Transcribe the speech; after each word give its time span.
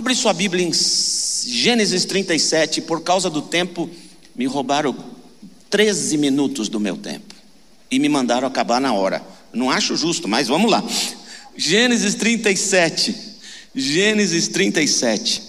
Abre 0.00 0.14
sua 0.14 0.32
Bíblia 0.32 0.64
em 0.64 0.72
Gênesis 0.72 2.06
37, 2.06 2.80
por 2.80 3.02
causa 3.02 3.28
do 3.28 3.42
tempo, 3.42 3.90
me 4.34 4.46
roubaram 4.46 4.96
13 5.68 6.16
minutos 6.16 6.70
do 6.70 6.80
meu 6.80 6.96
tempo 6.96 7.34
e 7.90 7.98
me 7.98 8.08
mandaram 8.08 8.48
acabar 8.48 8.80
na 8.80 8.94
hora. 8.94 9.22
Não 9.52 9.70
acho 9.70 9.94
justo, 9.98 10.26
mas 10.26 10.48
vamos 10.48 10.70
lá. 10.70 10.82
Gênesis 11.54 12.14
37. 12.14 13.14
Gênesis 13.74 14.48
37. 14.48 15.42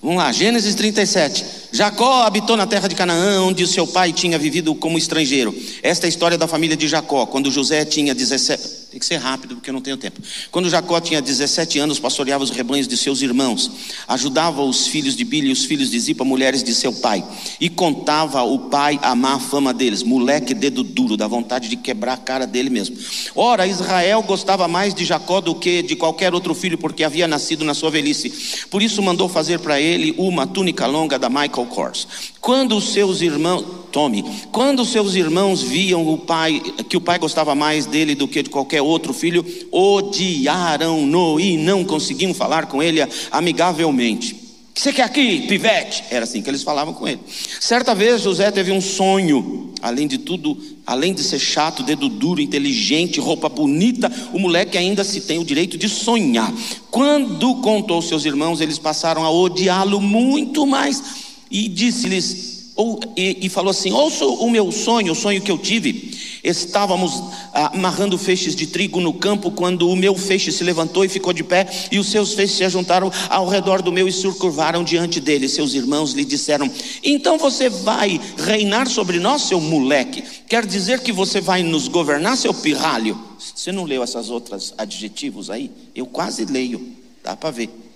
Vamos 0.00 0.16
lá, 0.16 0.32
Gênesis 0.32 0.74
37. 0.74 1.44
Jacó 1.70 2.22
habitou 2.22 2.56
na 2.56 2.66
terra 2.66 2.88
de 2.88 2.94
Canaã, 2.94 3.42
onde 3.42 3.66
seu 3.66 3.86
pai 3.86 4.14
tinha 4.14 4.38
vivido 4.38 4.74
como 4.74 4.96
estrangeiro. 4.96 5.54
Esta 5.82 6.06
é 6.06 6.08
a 6.08 6.08
história 6.08 6.38
da 6.38 6.48
família 6.48 6.74
de 6.74 6.88
Jacó, 6.88 7.26
quando 7.26 7.50
José 7.50 7.84
tinha 7.84 8.14
17. 8.14 8.77
Tem 8.90 8.98
que 8.98 9.04
ser 9.04 9.16
rápido 9.16 9.54
porque 9.54 9.68
eu 9.68 9.74
não 9.74 9.82
tenho 9.82 9.98
tempo. 9.98 10.18
Quando 10.50 10.70
Jacó 10.70 10.98
tinha 10.98 11.20
17 11.20 11.78
anos, 11.78 11.98
pastoreava 11.98 12.42
os 12.42 12.48
rebanhos 12.48 12.88
de 12.88 12.96
seus 12.96 13.20
irmãos, 13.20 13.70
ajudava 14.08 14.62
os 14.62 14.86
filhos 14.86 15.14
de 15.14 15.24
Bilha 15.26 15.48
e 15.48 15.52
os 15.52 15.66
filhos 15.66 15.90
de 15.90 16.00
Zipa, 16.00 16.24
mulheres 16.24 16.62
de 16.62 16.74
seu 16.74 16.90
pai, 16.90 17.22
e 17.60 17.68
contava 17.68 18.42
o 18.42 18.70
pai 18.70 18.98
a 19.02 19.14
má 19.14 19.38
fama 19.38 19.74
deles, 19.74 20.02
moleque 20.02 20.54
dedo 20.54 20.82
duro, 20.82 21.18
da 21.18 21.28
vontade 21.28 21.68
de 21.68 21.76
quebrar 21.76 22.14
a 22.14 22.16
cara 22.16 22.46
dele 22.46 22.70
mesmo. 22.70 22.96
Ora, 23.34 23.66
Israel 23.66 24.22
gostava 24.22 24.66
mais 24.66 24.94
de 24.94 25.04
Jacó 25.04 25.42
do 25.42 25.54
que 25.54 25.82
de 25.82 25.94
qualquer 25.94 26.32
outro 26.32 26.54
filho, 26.54 26.78
porque 26.78 27.04
havia 27.04 27.28
nascido 27.28 27.66
na 27.66 27.74
sua 27.74 27.90
velhice. 27.90 28.66
Por 28.70 28.80
isso 28.80 29.02
mandou 29.02 29.28
fazer 29.28 29.58
para 29.58 29.78
ele 29.78 30.14
uma 30.16 30.46
túnica 30.46 30.86
longa 30.86 31.18
da 31.18 31.28
Michael 31.28 31.66
Kors. 31.66 32.08
Quando 32.40 32.74
os 32.74 32.92
seus 32.94 33.20
irmãos, 33.20 33.66
tome, 33.90 34.24
quando 34.52 34.84
seus 34.84 35.14
irmãos 35.14 35.62
viam 35.62 36.06
o 36.06 36.18
pai 36.18 36.60
que 36.88 36.96
o 36.96 37.00
pai 37.00 37.18
gostava 37.18 37.54
mais 37.54 37.86
dele 37.86 38.14
do 38.14 38.28
que 38.28 38.42
de 38.42 38.50
qualquer 38.50 38.82
outro 38.82 39.12
filho, 39.12 39.44
odiaram-no 39.72 41.40
e 41.40 41.56
não 41.56 41.84
conseguiam 41.84 42.32
falar 42.32 42.66
com 42.66 42.82
ele 42.82 43.00
amigavelmente. 43.30 44.48
Que 44.78 44.82
você 44.82 44.92
quer 44.92 45.02
aqui, 45.02 45.40
pivete? 45.48 46.04
Era 46.08 46.22
assim 46.22 46.40
que 46.40 46.48
eles 46.48 46.62
falavam 46.62 46.94
com 46.94 47.08
ele. 47.08 47.18
Certa 47.58 47.96
vez 47.96 48.22
José 48.22 48.48
teve 48.52 48.70
um 48.70 48.80
sonho, 48.80 49.72
além 49.82 50.06
de 50.06 50.18
tudo, 50.18 50.56
além 50.86 51.12
de 51.12 51.24
ser 51.24 51.40
chato, 51.40 51.82
dedo 51.82 52.08
duro, 52.08 52.40
inteligente, 52.40 53.18
roupa 53.18 53.48
bonita, 53.48 54.08
o 54.32 54.38
moleque 54.38 54.78
ainda 54.78 55.02
se 55.02 55.22
tem 55.22 55.40
o 55.40 55.44
direito 55.44 55.76
de 55.76 55.88
sonhar. 55.88 56.54
Quando 56.92 57.56
contou 57.56 58.00
seus 58.00 58.24
irmãos, 58.24 58.60
eles 58.60 58.78
passaram 58.78 59.24
a 59.24 59.30
odiá-lo 59.32 60.00
muito 60.00 60.64
mais 60.64 61.02
e 61.50 61.68
disse-lhes 61.68 62.57
ou, 62.78 63.00
e, 63.16 63.38
e, 63.42 63.48
falou 63.48 63.72
assim: 63.72 63.90
Ouça 63.90 64.24
o 64.24 64.48
meu 64.48 64.70
sonho, 64.70 65.10
o 65.10 65.16
sonho 65.16 65.42
que 65.42 65.50
eu 65.50 65.58
tive. 65.58 66.16
Estávamos 66.44 67.12
ah, 67.52 67.72
amarrando 67.74 68.16
feixes 68.16 68.54
de 68.54 68.68
trigo 68.68 69.00
no 69.00 69.12
campo 69.12 69.50
quando 69.50 69.90
o 69.90 69.96
meu 69.96 70.14
feixe 70.14 70.52
se 70.52 70.62
levantou 70.62 71.04
e 71.04 71.08
ficou 71.08 71.32
de 71.32 71.42
pé, 71.42 71.66
e 71.90 71.98
os 71.98 72.06
seus 72.06 72.34
feixes 72.34 72.56
se 72.56 72.64
ajuntaram 72.64 73.10
ao 73.28 73.48
redor 73.48 73.82
do 73.82 73.90
meu 73.90 74.06
e 74.06 74.12
se 74.12 74.30
curvaram 74.34 74.84
diante 74.84 75.18
dele. 75.18 75.48
Seus 75.48 75.74
irmãos 75.74 76.12
lhe 76.12 76.24
disseram: 76.24 76.70
Então 77.02 77.36
você 77.36 77.68
vai 77.68 78.20
reinar 78.36 78.86
sobre 78.86 79.18
nós, 79.18 79.42
seu 79.42 79.60
moleque? 79.60 80.22
Quer 80.48 80.64
dizer 80.64 81.00
que 81.00 81.10
você 81.10 81.40
vai 81.40 81.64
nos 81.64 81.88
governar, 81.88 82.36
seu 82.36 82.54
pirralho? 82.54 83.18
Você 83.40 83.72
não 83.72 83.82
leu 83.82 84.04
essas 84.04 84.30
outras 84.30 84.72
adjetivos 84.78 85.50
aí? 85.50 85.68
Eu 85.96 86.06
quase 86.06 86.44
leio, 86.44 86.80
dá 87.24 87.34
para 87.34 87.50
ver. 87.50 87.87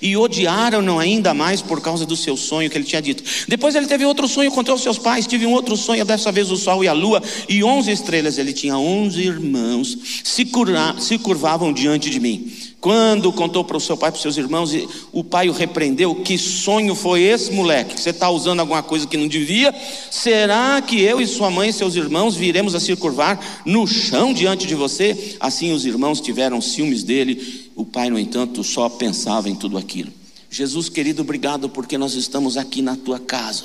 E 0.00 0.16
odiaram-no 0.16 0.98
ainda 0.98 1.32
mais 1.34 1.62
por 1.62 1.80
causa 1.80 2.04
do 2.06 2.16
seu 2.16 2.36
sonho 2.36 2.70
que 2.70 2.76
ele 2.76 2.84
tinha 2.84 3.02
dito. 3.02 3.22
Depois 3.48 3.74
ele 3.74 3.86
teve 3.86 4.04
outro 4.04 4.28
sonho 4.28 4.50
contra 4.50 4.74
os 4.74 4.82
seus 4.82 4.98
pais. 4.98 5.26
Tive 5.26 5.46
um 5.46 5.52
outro 5.52 5.76
sonho, 5.76 6.04
dessa 6.04 6.32
vez 6.32 6.50
o 6.50 6.56
sol 6.56 6.82
e 6.84 6.88
a 6.88 6.92
lua 6.92 7.22
e 7.48 7.62
onze 7.64 7.90
estrelas. 7.90 8.38
Ele 8.38 8.52
tinha 8.52 8.76
onze 8.76 9.22
irmãos, 9.22 9.96
se, 10.24 10.44
curva, 10.44 10.96
se 10.98 11.18
curvavam 11.18 11.72
diante 11.72 12.10
de 12.10 12.20
mim. 12.20 12.50
Quando 12.80 13.30
contou 13.30 13.62
para 13.62 13.76
o 13.76 13.80
seu 13.80 13.94
pai, 13.94 14.10
para 14.10 14.16
os 14.16 14.22
seus 14.22 14.38
irmãos, 14.38 14.72
o 15.12 15.22
pai 15.22 15.50
o 15.50 15.52
repreendeu: 15.52 16.14
Que 16.14 16.38
sonho 16.38 16.94
foi 16.94 17.22
esse, 17.22 17.52
moleque? 17.52 18.00
Você 18.00 18.08
está 18.08 18.30
usando 18.30 18.60
alguma 18.60 18.82
coisa 18.82 19.06
que 19.06 19.18
não 19.18 19.28
devia? 19.28 19.74
Será 20.10 20.80
que 20.80 20.98
eu 21.02 21.20
e 21.20 21.26
sua 21.26 21.50
mãe 21.50 21.68
e 21.68 21.72
seus 21.74 21.94
irmãos 21.94 22.34
viremos 22.34 22.74
a 22.74 22.80
se 22.80 22.96
curvar 22.96 23.62
no 23.66 23.86
chão 23.86 24.32
diante 24.32 24.66
de 24.66 24.74
você? 24.74 25.36
Assim 25.38 25.72
os 25.72 25.84
irmãos 25.84 26.22
tiveram 26.22 26.58
ciúmes 26.60 27.02
dele 27.02 27.69
o 27.80 27.84
pai, 27.84 28.10
no 28.10 28.18
entanto, 28.18 28.62
só 28.62 28.88
pensava 28.88 29.48
em 29.48 29.54
tudo 29.54 29.78
aquilo. 29.78 30.12
Jesus 30.50 30.88
querido, 30.88 31.22
obrigado 31.22 31.68
porque 31.68 31.96
nós 31.96 32.14
estamos 32.14 32.56
aqui 32.56 32.82
na 32.82 32.96
tua 32.96 33.18
casa. 33.18 33.64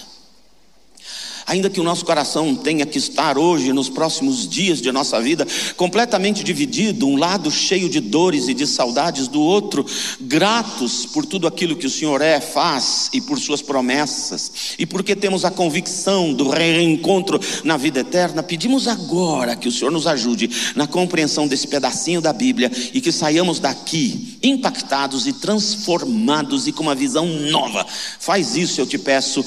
Ainda 1.47 1.69
que 1.69 1.79
o 1.79 1.83
nosso 1.83 2.03
coração 2.03 2.55
tenha 2.55 2.85
que 2.85 2.97
estar 2.97 3.37
hoje, 3.37 3.71
nos 3.71 3.87
próximos 3.87 4.47
dias 4.47 4.81
de 4.81 4.91
nossa 4.91 5.21
vida, 5.21 5.45
completamente 5.77 6.43
dividido, 6.43 7.07
um 7.07 7.17
lado 7.17 7.51
cheio 7.51 7.87
de 7.87 7.99
dores 7.99 8.47
e 8.47 8.53
de 8.53 8.65
saudades, 8.65 9.27
do 9.27 9.39
outro, 9.41 9.85
gratos 10.19 11.05
por 11.05 11.23
tudo 11.25 11.47
aquilo 11.47 11.75
que 11.75 11.85
o 11.85 11.89
Senhor 11.89 12.19
é, 12.21 12.41
faz 12.41 13.09
e 13.13 13.21
por 13.21 13.39
Suas 13.39 13.61
promessas, 13.61 14.75
e 14.79 14.85
porque 14.85 15.15
temos 15.15 15.45
a 15.45 15.51
convicção 15.51 16.33
do 16.33 16.49
reencontro 16.49 17.39
na 17.63 17.77
vida 17.77 17.99
eterna, 17.99 18.41
pedimos 18.41 18.87
agora 18.87 19.55
que 19.55 19.67
o 19.67 19.71
Senhor 19.71 19.91
nos 19.91 20.07
ajude 20.07 20.49
na 20.75 20.87
compreensão 20.87 21.47
desse 21.47 21.67
pedacinho 21.67 22.21
da 22.21 22.33
Bíblia 22.33 22.71
e 22.93 22.99
que 22.99 23.11
saiamos 23.11 23.59
daqui 23.59 24.37
impactados 24.41 25.27
e 25.27 25.33
transformados 25.33 26.67
e 26.67 26.71
com 26.71 26.83
uma 26.83 26.95
visão 26.95 27.27
nova. 27.27 27.85
Faz 28.19 28.55
isso, 28.55 28.81
eu 28.81 28.87
te 28.87 28.97
peço 28.97 29.45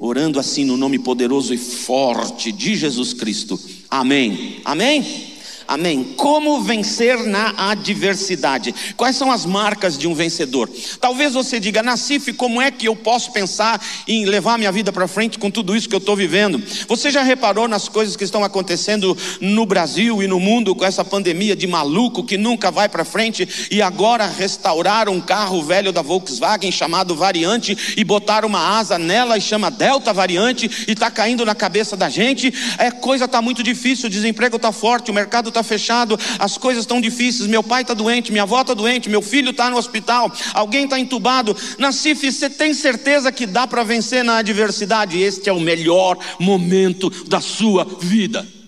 orando 0.00 0.40
assim 0.40 0.64
no 0.64 0.78
nome 0.78 0.98
poderoso 0.98 1.52
e 1.52 1.58
forte 1.58 2.50
de 2.50 2.74
Jesus 2.74 3.12
Cristo. 3.12 3.60
Amém. 3.90 4.56
Amém. 4.64 5.29
Amém. 5.70 6.02
Como 6.16 6.60
vencer 6.62 7.16
na 7.28 7.54
adversidade? 7.70 8.74
Quais 8.96 9.14
são 9.14 9.30
as 9.30 9.46
marcas 9.46 9.96
de 9.96 10.08
um 10.08 10.14
vencedor? 10.16 10.68
Talvez 11.00 11.32
você 11.32 11.60
diga, 11.60 11.80
Nacife, 11.80 12.32
como 12.32 12.60
é 12.60 12.72
que 12.72 12.88
eu 12.88 12.96
posso 12.96 13.30
pensar 13.30 13.80
em 14.08 14.24
levar 14.24 14.58
minha 14.58 14.72
vida 14.72 14.92
para 14.92 15.06
frente 15.06 15.38
com 15.38 15.48
tudo 15.48 15.76
isso 15.76 15.88
que 15.88 15.94
eu 15.94 16.00
estou 16.00 16.16
vivendo? 16.16 16.60
Você 16.88 17.08
já 17.08 17.22
reparou 17.22 17.68
nas 17.68 17.88
coisas 17.88 18.16
que 18.16 18.24
estão 18.24 18.42
acontecendo 18.42 19.16
no 19.40 19.64
Brasil 19.64 20.20
e 20.20 20.26
no 20.26 20.40
mundo 20.40 20.74
com 20.74 20.84
essa 20.84 21.04
pandemia 21.04 21.54
de 21.54 21.68
maluco 21.68 22.24
que 22.24 22.36
nunca 22.36 22.72
vai 22.72 22.88
para 22.88 23.04
frente 23.04 23.48
e 23.70 23.80
agora 23.80 24.26
restauraram 24.26 25.12
um 25.12 25.20
carro 25.20 25.62
velho 25.62 25.92
da 25.92 26.02
Volkswagen 26.02 26.72
chamado 26.72 27.14
Variante 27.14 27.94
e 27.96 28.02
botaram 28.02 28.48
uma 28.48 28.76
asa 28.76 28.98
nela 28.98 29.38
e 29.38 29.40
chama 29.40 29.70
Delta 29.70 30.12
Variante 30.12 30.68
e 30.88 30.90
está 30.90 31.12
caindo 31.12 31.46
na 31.46 31.54
cabeça 31.54 31.96
da 31.96 32.08
gente? 32.08 32.52
É 32.76 32.90
coisa 32.90 33.26
está 33.26 33.40
muito 33.40 33.62
difícil, 33.62 34.08
o 34.08 34.10
desemprego 34.10 34.56
está 34.56 34.72
forte, 34.72 35.12
o 35.12 35.14
mercado 35.14 35.48
está 35.48 35.59
está 35.60 35.62
fechado, 35.62 36.18
as 36.38 36.56
coisas 36.56 36.82
estão 36.82 37.00
difíceis, 37.00 37.48
meu 37.48 37.62
pai 37.62 37.82
está 37.82 37.94
doente, 37.94 38.32
minha 38.32 38.42
avó 38.42 38.60
está 38.60 38.74
doente, 38.74 39.08
meu 39.08 39.22
filho 39.22 39.50
está 39.50 39.70
no 39.70 39.76
hospital, 39.76 40.32
alguém 40.54 40.84
está 40.84 40.98
entubado. 40.98 41.56
Nacife, 41.78 42.32
você 42.32 42.48
tem 42.50 42.74
certeza 42.74 43.30
que 43.30 43.46
dá 43.46 43.66
para 43.66 43.84
vencer 43.84 44.24
na 44.24 44.38
adversidade? 44.38 45.20
Este 45.20 45.48
é 45.48 45.52
o 45.52 45.60
melhor 45.60 46.18
momento 46.38 47.10
da 47.26 47.40
sua 47.40 47.84
vida. 48.00 48.59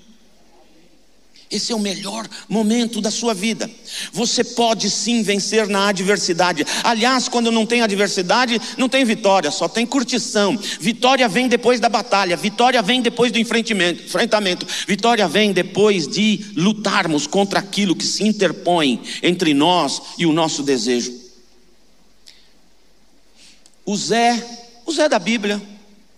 Esse 1.53 1.71
é 1.71 1.77
o 1.77 1.79
melhor 1.79 2.27
momento 2.49 2.99
da 2.99 3.11
sua 3.11 3.35
vida. 3.35 3.71
Você 4.11 4.43
pode 4.43 4.89
sim 4.89 5.23
vencer 5.23 5.69
na 5.69 5.89
adversidade. 5.89 6.65
Aliás, 6.83 7.29
quando 7.29 7.53
não 7.53 7.67
tem 7.67 7.83
adversidade, 7.83 8.59
não 8.79 8.89
tem 8.89 9.05
vitória, 9.05 9.51
só 9.51 9.69
tem 9.69 9.85
curtição. 9.85 10.59
Vitória 10.81 11.29
vem 11.29 11.49
depois 11.49 11.79
da 11.79 11.91
batalha, 11.91 12.39
vitória 12.39 12.81
vem 12.81 13.03
depois 13.03 13.31
do 13.31 13.39
enfrentamento, 13.39 14.67
vitória 14.89 15.29
vem 15.29 15.53
depois 15.53 16.09
de 16.09 16.43
lutarmos 16.57 17.27
contra 17.27 17.59
aquilo 17.59 17.95
que 17.95 18.07
se 18.07 18.27
interpõe 18.27 19.03
entre 19.23 19.53
nós 19.53 20.01
e 20.17 20.25
o 20.25 20.33
nosso 20.33 20.63
desejo. 20.63 21.13
O 23.85 23.95
Zé, 23.95 24.43
o 24.87 24.93
Zé 24.93 25.07
da 25.07 25.19
Bíblia, 25.19 25.61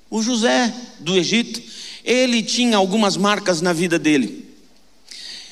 o 0.09 0.23
José 0.23 0.73
do 1.01 1.17
Egito, 1.17 1.61
ele 2.05 2.41
tinha 2.41 2.77
algumas 2.77 3.17
marcas 3.17 3.61
na 3.61 3.73
vida 3.73 3.99
dele. 3.99 4.44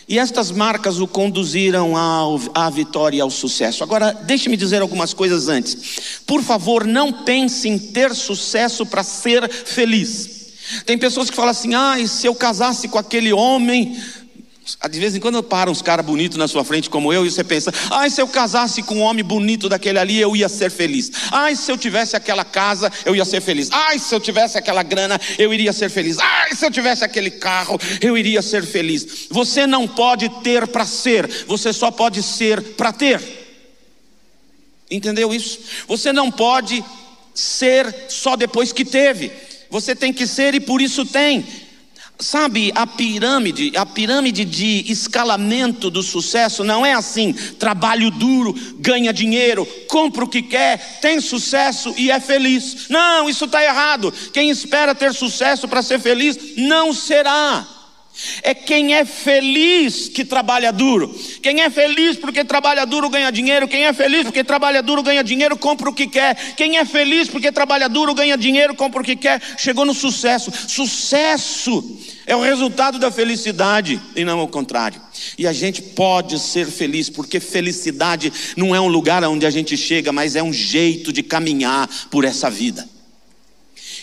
E 0.08 0.18
estas 0.18 0.50
marcas 0.50 0.98
o 0.98 1.06
conduziram 1.06 1.96
ao, 1.96 2.40
à 2.54 2.68
vitória 2.68 3.18
e 3.18 3.20
ao 3.20 3.30
sucesso. 3.30 3.84
Agora, 3.84 4.12
deixe-me 4.12 4.56
dizer 4.56 4.82
algumas 4.82 5.14
coisas 5.14 5.48
antes. 5.48 6.20
Por 6.26 6.42
favor, 6.42 6.86
não 6.86 7.12
pense 7.12 7.68
em 7.68 7.78
ter 7.78 8.14
sucesso 8.14 8.84
para 8.84 9.02
ser 9.02 9.48
feliz. 9.48 10.42
Tem 10.86 10.98
pessoas 10.98 11.30
que 11.30 11.36
falam 11.36 11.50
assim: 11.50 11.74
ah, 11.74 11.96
se 12.06 12.26
eu 12.26 12.34
casasse 12.34 12.88
com 12.88 12.98
aquele 12.98 13.32
homem, 13.32 13.96
de 14.88 15.00
vez 15.00 15.14
em 15.16 15.20
quando 15.20 15.42
param 15.42 15.72
uns 15.72 15.82
caras 15.82 16.06
bonitos 16.06 16.38
na 16.38 16.46
sua 16.46 16.64
frente 16.64 16.88
como 16.88 17.12
eu 17.12 17.26
e 17.26 17.30
você 17.30 17.42
pensa: 17.42 17.72
ai, 17.90 18.08
se 18.08 18.22
eu 18.22 18.28
casasse 18.28 18.82
com 18.82 18.96
um 18.96 19.00
homem 19.00 19.24
bonito 19.24 19.68
daquele 19.68 19.98
ali, 19.98 20.20
eu 20.20 20.36
ia 20.36 20.48
ser 20.48 20.70
feliz. 20.70 21.10
Ai, 21.32 21.56
se 21.56 21.70
eu 21.70 21.76
tivesse 21.76 22.14
aquela 22.14 22.44
casa, 22.44 22.90
eu 23.04 23.14
ia 23.16 23.24
ser 23.24 23.40
feliz. 23.40 23.68
Ai, 23.72 23.98
se 23.98 24.14
eu 24.14 24.20
tivesse 24.20 24.56
aquela 24.56 24.82
grana, 24.82 25.20
eu 25.36 25.52
iria 25.52 25.72
ser 25.72 25.88
feliz. 25.88 26.18
Ai, 26.18 26.54
se 26.54 26.64
eu 26.64 26.70
tivesse 26.70 27.04
aquele 27.04 27.30
carro, 27.30 27.78
eu 28.00 28.16
iria 28.16 28.40
ser 28.40 28.64
feliz. 28.64 29.26
Você 29.30 29.66
não 29.66 29.88
pode 29.88 30.28
ter 30.42 30.68
para 30.68 30.86
ser, 30.86 31.28
você 31.46 31.72
só 31.72 31.90
pode 31.90 32.22
ser 32.22 32.62
para 32.74 32.92
ter. 32.92 33.20
Entendeu 34.88 35.34
isso? 35.34 35.58
Você 35.88 36.12
não 36.12 36.30
pode 36.30 36.84
ser 37.34 37.92
só 38.08 38.36
depois 38.36 38.72
que 38.72 38.84
teve. 38.84 39.32
Você 39.70 39.96
tem 39.96 40.12
que 40.12 40.26
ser 40.26 40.54
e 40.54 40.60
por 40.60 40.80
isso 40.82 41.04
tem. 41.04 41.44
Sabe, 42.22 42.70
a 42.76 42.86
pirâmide, 42.86 43.72
a 43.76 43.84
pirâmide 43.84 44.44
de 44.44 44.84
escalamento 44.86 45.90
do 45.90 46.04
sucesso 46.04 46.62
não 46.62 46.86
é 46.86 46.92
assim: 46.92 47.32
trabalho 47.32 48.12
duro, 48.12 48.54
ganha 48.78 49.12
dinheiro, 49.12 49.66
compra 49.88 50.24
o 50.24 50.28
que 50.28 50.40
quer, 50.40 51.00
tem 51.00 51.20
sucesso 51.20 51.92
e 51.98 52.12
é 52.12 52.20
feliz. 52.20 52.86
Não, 52.88 53.28
isso 53.28 53.46
está 53.46 53.64
errado. 53.64 54.14
Quem 54.32 54.50
espera 54.50 54.94
ter 54.94 55.12
sucesso 55.12 55.66
para 55.66 55.82
ser 55.82 55.98
feliz, 55.98 56.38
não 56.56 56.92
será. 56.92 57.66
É 58.42 58.54
quem 58.54 58.94
é 58.94 59.04
feliz 59.04 60.08
que 60.08 60.24
trabalha 60.24 60.70
duro. 60.70 61.12
Quem 61.42 61.62
é 61.62 61.70
feliz 61.70 62.16
porque 62.16 62.44
trabalha 62.44 62.84
duro 62.84 63.08
ganha 63.08 63.32
dinheiro. 63.32 63.66
Quem 63.66 63.86
é 63.86 63.92
feliz 63.92 64.24
porque 64.24 64.44
trabalha 64.44 64.82
duro 64.82 65.02
ganha 65.02 65.24
dinheiro, 65.24 65.56
compra 65.56 65.90
o 65.90 65.94
que 65.94 66.06
quer. 66.06 66.54
Quem 66.54 66.76
é 66.76 66.84
feliz 66.84 67.28
porque 67.28 67.50
trabalha 67.50 67.88
duro 67.88 68.14
ganha 68.14 68.36
dinheiro, 68.36 68.74
compra 68.76 69.00
o 69.00 69.04
que 69.04 69.16
quer. 69.16 69.40
Chegou 69.56 69.84
no 69.84 69.94
sucesso. 69.94 70.52
Sucesso 70.68 71.82
é 72.26 72.36
o 72.36 72.40
resultado 72.40 72.98
da 72.98 73.10
felicidade 73.10 74.00
e 74.14 74.24
não 74.24 74.42
o 74.42 74.48
contrário. 74.48 75.00
E 75.36 75.46
a 75.46 75.52
gente 75.52 75.82
pode 75.82 76.38
ser 76.38 76.66
feliz, 76.66 77.08
porque 77.08 77.40
felicidade 77.40 78.32
não 78.56 78.74
é 78.74 78.80
um 78.80 78.88
lugar 78.88 79.22
onde 79.24 79.46
a 79.46 79.50
gente 79.50 79.76
chega, 79.76 80.12
mas 80.12 80.36
é 80.36 80.42
um 80.42 80.52
jeito 80.52 81.12
de 81.12 81.22
caminhar 81.22 81.88
por 82.10 82.24
essa 82.24 82.50
vida. 82.50 82.88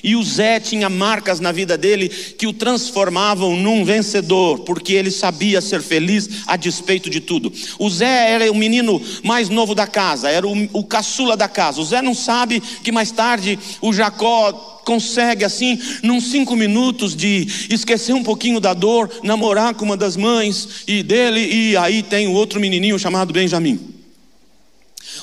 E 0.03 0.15
o 0.15 0.23
Zé 0.23 0.59
tinha 0.59 0.89
marcas 0.89 1.39
na 1.39 1.51
vida 1.51 1.77
dele 1.77 2.09
que 2.09 2.47
o 2.47 2.53
transformavam 2.53 3.55
num 3.55 3.83
vencedor, 3.83 4.59
porque 4.59 4.93
ele 4.93 5.11
sabia 5.11 5.61
ser 5.61 5.81
feliz 5.81 6.29
a 6.47 6.55
despeito 6.55 7.09
de 7.09 7.19
tudo. 7.19 7.51
O 7.77 7.89
Zé 7.89 8.31
era 8.31 8.51
o 8.51 8.55
menino 8.55 9.01
mais 9.23 9.49
novo 9.49 9.75
da 9.75 9.87
casa, 9.87 10.29
era 10.29 10.47
o, 10.47 10.69
o 10.73 10.83
caçula 10.83 11.35
da 11.35 11.47
casa. 11.47 11.81
O 11.81 11.85
Zé 11.85 12.01
não 12.01 12.13
sabe 12.13 12.61
que 12.83 12.91
mais 12.91 13.11
tarde 13.11 13.59
o 13.81 13.93
Jacó 13.93 14.79
consegue, 14.85 15.45
assim, 15.45 15.79
num 16.01 16.19
cinco 16.19 16.55
minutos, 16.55 17.15
de 17.15 17.47
esquecer 17.69 18.13
um 18.13 18.23
pouquinho 18.23 18.59
da 18.59 18.73
dor, 18.73 19.07
namorar 19.21 19.75
com 19.75 19.85
uma 19.85 19.95
das 19.95 20.17
mães 20.17 20.67
e 20.87 21.03
dele, 21.03 21.41
e 21.41 21.77
aí 21.77 22.01
tem 22.01 22.27
o 22.27 22.33
outro 22.33 22.59
menininho 22.59 22.97
chamado 22.97 23.31
Benjamim. 23.31 23.98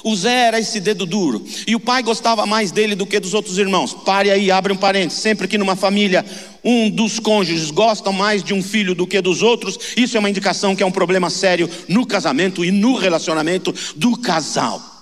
O 0.07 0.15
Zé 0.15 0.47
era 0.47 0.61
esse 0.61 0.79
dedo 0.79 1.05
duro. 1.05 1.45
E 1.67 1.75
o 1.75 1.81
pai 1.81 2.01
gostava 2.01 2.47
mais 2.47 2.71
dele 2.71 2.95
do 2.95 3.05
que 3.05 3.19
dos 3.19 3.35
outros 3.35 3.59
irmãos. 3.59 3.93
Pare 3.93 4.31
aí, 4.31 4.53
abre 4.53 4.73
um 4.73 4.77
parênteses. 4.77 5.21
Sempre 5.21 5.49
que 5.49 5.59
numa 5.59 5.75
família 5.75 6.25
um 6.63 6.89
dos 6.89 7.19
cônjuges 7.19 7.73
gosta 7.73 8.13
mais 8.13 8.41
de 8.41 8.55
um 8.55 8.63
filho 8.63 8.95
do 8.95 9.05
que 9.05 9.21
dos 9.21 9.43
outros, 9.43 9.77
isso 9.97 10.17
é 10.17 10.21
uma 10.21 10.31
indicação 10.31 10.77
que 10.77 10.83
é 10.85 10.87
um 10.87 10.93
problema 10.93 11.29
sério 11.29 11.69
no 11.89 12.07
casamento 12.07 12.65
e 12.65 12.71
no 12.71 12.95
relacionamento 12.95 13.75
do 13.97 14.17
casal. 14.17 14.96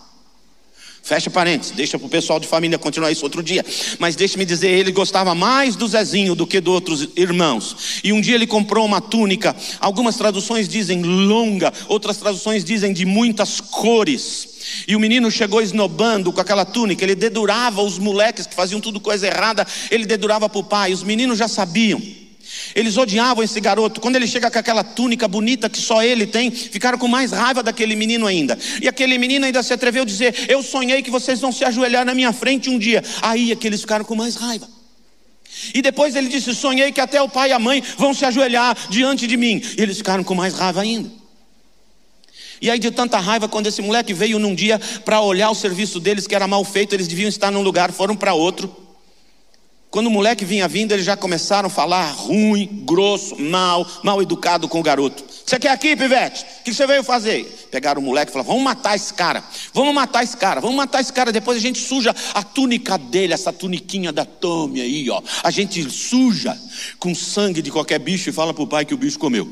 Fecha 1.05 1.29
parênteses, 1.29 1.73
deixa 1.73 1.99
para 1.99 2.07
o 2.07 2.09
pessoal 2.09 2.41
de 2.41 2.49
família 2.49 2.79
continuar 2.79 3.13
isso 3.13 3.27
outro 3.27 3.43
dia. 3.43 3.63
Mas 3.99 4.17
deixe-me 4.17 4.47
dizer, 4.47 4.71
ele 4.71 4.91
gostava 4.91 5.35
mais 5.35 5.77
do 5.77 5.87
Zezinho 5.87 6.35
do 6.35 6.47
que 6.47 6.63
dos 6.63 6.73
outros 6.73 7.09
irmãos. 7.15 8.01
E 8.03 8.11
um 8.11 8.23
dia 8.23 8.35
ele 8.35 8.47
comprou 8.47 8.87
uma 8.87 9.03
túnica, 9.03 9.55
algumas 9.79 10.17
traduções 10.17 10.67
dizem 10.67 11.03
longa, 11.03 11.71
outras 11.89 12.17
traduções 12.17 12.65
dizem 12.65 12.91
de 12.95 13.05
muitas 13.05 13.61
cores. 13.61 14.49
E 14.89 14.97
o 14.97 15.01
menino 15.01 15.31
chegou 15.31 15.61
esnobando 15.61 16.33
com 16.33 16.41
aquela 16.41 16.65
túnica, 16.65 17.05
ele 17.05 17.15
dedurava 17.15 17.83
os 17.83 17.99
moleques 17.99 18.47
que 18.47 18.55
faziam 18.55 18.81
tudo 18.81 18.99
coisa 18.99 19.27
errada, 19.27 19.67
ele 19.91 20.07
dedurava 20.07 20.49
para 20.49 20.59
o 20.59 20.65
pai, 20.65 20.95
os 20.95 21.03
meninos 21.03 21.37
já 21.37 21.49
sabiam. 21.49 22.01
Eles 22.75 22.97
odiavam 22.97 23.43
esse 23.43 23.61
garoto. 23.61 24.01
Quando 24.01 24.17
ele 24.17 24.27
chega 24.27 24.51
com 24.51 24.59
aquela 24.59 24.85
túnica 24.85 25.27
bonita 25.27 25.69
que 25.69 25.79
só 25.79 26.03
ele 26.03 26.27
tem, 26.27 26.51
ficaram 26.51 26.99
com 26.99 27.09
mais 27.09 27.33
raiva 27.33 27.63
daquele 27.63 27.97
menino 27.97 28.27
ainda. 28.27 28.59
E 28.81 28.89
aquele 28.89 29.19
menino 29.19 29.45
ainda 29.45 29.63
se 29.63 29.73
atreveu 29.73 30.03
a 30.03 30.07
dizer: 30.07 30.47
Eu 30.49 30.63
sonhei 30.63 31.03
que 31.03 31.11
vocês 31.11 31.41
vão 31.41 31.53
se 31.53 31.65
ajoelhar 31.65 32.05
na 32.05 32.15
minha 32.15 32.33
frente 32.33 32.71
um 32.71 32.79
dia. 32.79 33.03
Aí 33.23 33.53
é 33.53 33.57
que 33.57 33.67
eles 33.67 33.81
ficaram 33.81 34.05
com 34.05 34.15
mais 34.15 34.37
raiva. 34.37 34.69
E 35.73 35.83
depois 35.83 36.17
ele 36.17 36.29
disse: 36.29 36.55
Sonhei 36.55 36.93
que 36.93 37.01
até 37.01 37.21
o 37.21 37.29
pai 37.29 37.51
e 37.51 37.53
a 37.53 37.59
mãe 37.59 37.83
vão 37.97 38.15
se 38.15 38.25
ajoelhar 38.25 38.77
diante 38.89 39.27
de 39.27 39.37
mim. 39.37 39.63
E 39.77 39.83
eles 39.83 39.97
ficaram 39.97 40.25
com 40.25 40.35
mais 40.35 40.55
raiva 40.55 40.81
ainda. 40.81 41.11
E 42.61 42.71
aí, 42.71 42.79
de 42.79 42.91
tanta 42.91 43.19
raiva, 43.19 43.49
quando 43.49 43.67
esse 43.67 43.83
moleque 43.83 44.15
veio 44.15 44.39
num 44.39 44.55
dia 44.55 44.81
para 45.05 45.21
olhar 45.21 45.51
o 45.51 45.55
serviço 45.55 46.01
deles, 46.01 46.27
que 46.27 46.35
era 46.35 46.47
mal 46.47 46.65
feito, 46.65 46.95
eles 46.95 47.07
deviam 47.07 47.29
estar 47.29 47.51
num 47.51 47.61
lugar, 47.61 47.93
foram 47.93 48.17
para 48.17 48.33
outro. 48.33 48.84
Quando 49.95 50.09
o 50.09 50.11
moleque 50.11 50.45
vinha 50.45 50.67
vindo, 50.67 50.91
eles 50.91 51.05
já 51.05 51.17
começaram 51.17 51.69
a 51.69 51.71
falar 51.71 52.11
ruim, 52.11 52.69
grosso, 52.83 53.41
mal, 53.41 53.87
mal 54.03 54.21
educado 54.21 54.67
com 54.67 54.81
o 54.81 54.83
garoto. 54.83 55.23
Você 55.47 55.57
quer 55.57 55.69
aqui, 55.69 55.95
pivete? 55.95 56.45
O 56.45 56.65
que 56.65 56.75
você 56.75 56.85
veio 56.85 57.05
fazer? 57.05 57.45
Pegaram 57.71 58.03
o 58.03 58.05
moleque 58.05 58.29
e 58.29 58.33
falaram: 58.33 58.51
vamos 58.51 58.65
matar 58.65 58.97
esse 58.97 59.15
cara, 59.15 59.45
vamos 59.73 59.95
matar 59.95 60.25
esse 60.25 60.37
cara, 60.37 60.61
vamos 60.61 60.77
matar 60.77 61.01
esse 61.01 61.13
cara. 61.13 61.31
Depois 61.31 61.57
a 61.57 61.61
gente 61.61 61.79
suja 61.79 62.13
a 62.35 62.43
túnica 62.43 62.99
dele, 62.99 63.35
essa 63.35 63.53
tuniquinha 63.53 64.11
da 64.11 64.25
Tome 64.25 64.81
aí, 64.81 65.09
ó. 65.09 65.23
A 65.45 65.53
gente 65.53 65.89
suja 65.89 66.59
com 66.99 67.15
sangue 67.15 67.63
de 67.63 67.71
qualquer 67.71 68.01
bicho 68.01 68.29
e 68.29 68.33
fala 68.33 68.53
para 68.53 68.65
o 68.65 68.67
pai 68.67 68.85
que 68.85 68.95
o 68.95 68.97
bicho 68.97 69.17
comeu. 69.17 69.49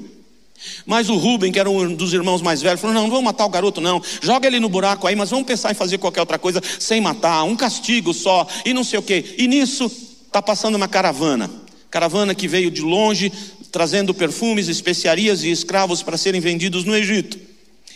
Mas 0.85 1.09
o 1.09 1.17
Rubem, 1.19 1.53
que 1.53 1.61
era 1.61 1.71
um 1.71 1.95
dos 1.95 2.13
irmãos 2.13 2.43
mais 2.43 2.61
velhos, 2.61 2.81
falou: 2.81 2.95
não, 2.95 3.03
não 3.03 3.11
vamos 3.11 3.27
matar 3.27 3.47
o 3.47 3.49
garoto, 3.49 3.81
não. 3.81 4.03
Joga 4.21 4.49
ele 4.49 4.59
no 4.59 4.69
buraco 4.69 5.07
aí, 5.07 5.15
mas 5.15 5.31
vamos 5.31 5.47
pensar 5.47 5.71
em 5.71 5.75
fazer 5.75 5.99
qualquer 5.99 6.19
outra 6.19 6.37
coisa 6.37 6.61
sem 6.81 7.01
matar, 7.01 7.45
um 7.45 7.55
castigo 7.55 8.13
só, 8.13 8.45
e 8.65 8.75
não 8.75 8.83
sei 8.83 8.99
o 8.99 9.03
quê. 9.03 9.37
E 9.39 9.47
nisso 9.47 10.11
está 10.33 10.41
passando 10.41 10.77
uma 10.77 10.89
caravana. 10.89 11.51
Caravana 11.91 12.35
que 12.35 12.49
veio 12.49 12.71
de 12.71 12.81
longe, 12.81 13.31
trazendo 13.71 14.15
perfumes, 14.15 14.67
especiarias 14.67 15.45
e 15.45 15.51
escravos 15.51 16.03
para 16.03 16.17
serem 16.17 16.41
vendidos 16.41 16.85
no 16.85 16.97
Egito. 16.97 17.39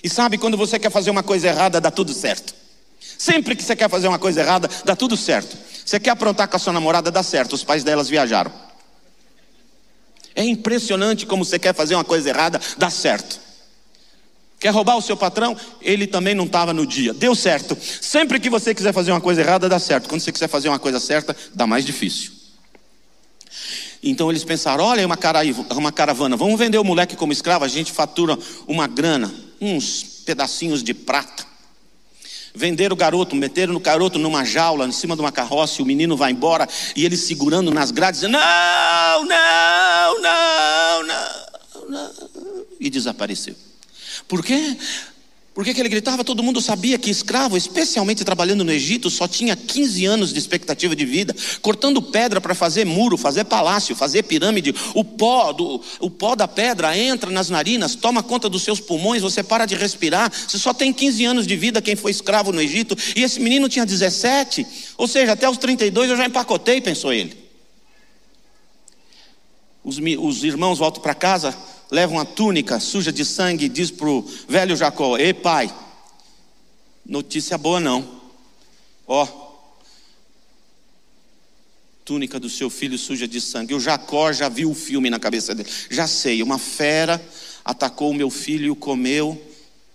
E 0.04 0.08
sabe, 0.10 0.36
quando 0.36 0.54
você 0.54 0.78
quer 0.78 0.90
fazer 0.90 1.10
uma 1.10 1.22
coisa 1.22 1.48
errada, 1.48 1.80
dá 1.80 1.90
tudo 1.90 2.12
certo. 2.12 2.54
Sempre 3.18 3.56
que 3.56 3.62
você 3.62 3.74
quer 3.74 3.88
fazer 3.88 4.06
uma 4.06 4.18
coisa 4.18 4.42
errada, 4.42 4.68
dá 4.84 4.94
tudo 4.94 5.16
certo. 5.16 5.56
Você 5.84 5.98
quer 5.98 6.10
aprontar 6.10 6.46
com 6.46 6.56
a 6.56 6.58
sua 6.58 6.74
namorada, 6.74 7.10
dá 7.10 7.22
certo. 7.22 7.54
Os 7.54 7.64
pais 7.64 7.82
delas 7.82 8.08
viajaram. 8.08 8.52
É 10.34 10.44
impressionante 10.44 11.24
como 11.24 11.42
você 11.42 11.58
quer 11.58 11.74
fazer 11.74 11.94
uma 11.94 12.04
coisa 12.04 12.28
errada, 12.28 12.60
dá 12.76 12.90
certo. 12.90 13.40
Quer 14.58 14.70
roubar 14.70 14.96
o 14.96 15.02
seu 15.02 15.16
patrão? 15.16 15.56
Ele 15.82 16.06
também 16.06 16.34
não 16.34 16.44
estava 16.44 16.72
no 16.72 16.86
dia. 16.86 17.12
Deu 17.12 17.34
certo. 17.34 17.76
Sempre 18.00 18.40
que 18.40 18.48
você 18.48 18.74
quiser 18.74 18.92
fazer 18.92 19.12
uma 19.12 19.20
coisa 19.20 19.42
errada, 19.42 19.68
dá 19.68 19.78
certo. 19.78 20.08
Quando 20.08 20.22
você 20.22 20.32
quiser 20.32 20.48
fazer 20.48 20.68
uma 20.68 20.78
coisa 20.78 20.98
certa, 20.98 21.36
dá 21.54 21.66
mais 21.66 21.84
difícil. 21.84 22.32
Então 24.02 24.30
eles 24.30 24.44
pensaram: 24.44 24.84
olha, 24.84 25.04
uma, 25.06 25.18
uma 25.72 25.92
caravana, 25.92 26.36
vamos 26.36 26.58
vender 26.58 26.78
o 26.78 26.84
moleque 26.84 27.16
como 27.16 27.32
escravo, 27.32 27.64
a 27.64 27.68
gente 27.68 27.92
fatura 27.92 28.38
uma 28.66 28.86
grana, 28.86 29.32
uns 29.60 30.02
pedacinhos 30.24 30.82
de 30.82 30.94
prata. 30.94 31.44
Venderam 32.54 32.94
o 32.94 32.96
garoto, 32.96 33.36
meteram 33.36 33.74
o 33.74 33.80
garoto 33.80 34.18
numa 34.18 34.42
jaula, 34.42 34.86
em 34.86 34.92
cima 34.92 35.14
de 35.14 35.20
uma 35.20 35.30
carroça, 35.30 35.80
e 35.80 35.82
o 35.82 35.86
menino 35.86 36.16
vai 36.16 36.32
embora, 36.32 36.66
e 36.94 37.04
ele 37.04 37.16
segurando 37.16 37.70
nas 37.70 37.90
grades, 37.90 38.20
dizendo, 38.20 38.38
não, 38.38 39.24
não, 39.26 40.22
não, 40.22 41.06
não, 41.06 41.90
não, 41.90 42.10
e 42.80 42.88
desapareceu. 42.88 43.54
Por 44.28 44.44
quê? 44.44 44.76
Porque 45.56 45.72
que 45.72 45.80
ele 45.80 45.88
gritava? 45.88 46.22
Todo 46.22 46.42
mundo 46.42 46.60
sabia 46.60 46.98
que 46.98 47.08
escravo, 47.08 47.56
especialmente 47.56 48.22
trabalhando 48.22 48.62
no 48.62 48.70
Egito, 48.70 49.08
só 49.08 49.26
tinha 49.26 49.56
15 49.56 50.04
anos 50.04 50.30
de 50.30 50.38
expectativa 50.38 50.94
de 50.94 51.06
vida, 51.06 51.34
cortando 51.62 52.02
pedra 52.02 52.42
para 52.42 52.54
fazer 52.54 52.84
muro, 52.84 53.16
fazer 53.16 53.44
palácio, 53.44 53.96
fazer 53.96 54.24
pirâmide. 54.24 54.74
O 54.92 55.02
pó, 55.02 55.54
do, 55.54 55.80
o 55.98 56.10
pó 56.10 56.34
da 56.34 56.46
pedra 56.46 56.94
entra 56.94 57.30
nas 57.30 57.48
narinas, 57.48 57.94
toma 57.94 58.22
conta 58.22 58.50
dos 58.50 58.64
seus 58.64 58.80
pulmões, 58.80 59.22
você 59.22 59.42
para 59.42 59.64
de 59.64 59.74
respirar. 59.74 60.30
Você 60.30 60.58
só 60.58 60.74
tem 60.74 60.92
15 60.92 61.24
anos 61.24 61.46
de 61.46 61.56
vida 61.56 61.80
quem 61.80 61.96
foi 61.96 62.10
escravo 62.10 62.52
no 62.52 62.60
Egito, 62.60 62.94
e 63.16 63.22
esse 63.22 63.40
menino 63.40 63.66
tinha 63.66 63.86
17, 63.86 64.66
ou 64.98 65.08
seja, 65.08 65.32
até 65.32 65.48
os 65.48 65.56
32 65.56 66.10
eu 66.10 66.18
já 66.18 66.26
empacotei, 66.26 66.82
pensou 66.82 67.14
ele. 67.14 67.34
Os, 69.82 69.96
os 70.18 70.44
irmãos 70.44 70.80
voltam 70.80 71.00
para 71.00 71.14
casa, 71.14 71.56
leva 71.90 72.12
uma 72.12 72.24
túnica 72.24 72.80
suja 72.80 73.12
de 73.12 73.24
sangue 73.24 73.66
e 73.66 73.68
diz 73.68 73.90
para 73.90 74.08
o 74.08 74.22
velho 74.48 74.76
Jacó: 74.76 75.16
Ei, 75.16 75.32
pai, 75.32 75.72
notícia 77.04 77.56
boa 77.56 77.80
não. 77.80 78.16
Ó, 79.06 79.26
túnica 82.04 82.38
do 82.38 82.48
seu 82.48 82.70
filho 82.70 82.98
suja 82.98 83.26
de 83.26 83.40
sangue. 83.40 83.74
O 83.74 83.80
Jacó 83.80 84.32
já 84.32 84.48
viu 84.48 84.70
o 84.70 84.74
filme 84.74 85.10
na 85.10 85.18
cabeça 85.18 85.54
dele. 85.54 85.68
Já 85.90 86.06
sei, 86.06 86.42
uma 86.42 86.58
fera 86.58 87.22
atacou 87.64 88.10
o 88.10 88.14
meu 88.14 88.30
filho 88.30 88.66
e 88.66 88.70
o 88.70 88.76
comeu, 88.76 89.40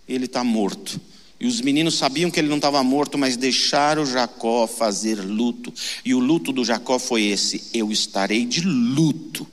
ele 0.07 0.25
está 0.25 0.43
morto. 0.43 1.00
E 1.39 1.48
os 1.48 1.60
meninos 1.60 1.98
sabiam 1.98 2.29
que 2.29 2.39
ele 2.39 2.50
não 2.50 2.57
estava 2.57 2.83
morto, 2.83 3.17
mas 3.17 3.36
deixaram 3.36 4.05
Jacó 4.05 4.67
fazer 4.67 5.15
luto. 5.15 5.74
E 6.05 6.13
o 6.13 6.19
luto 6.19 6.51
do 6.51 6.63
Jacó 6.63 7.00
foi 7.00 7.24
esse: 7.24 7.63
eu 7.74 7.91
estarei 7.91 8.45
de 8.45 8.62
luto 8.62 9.48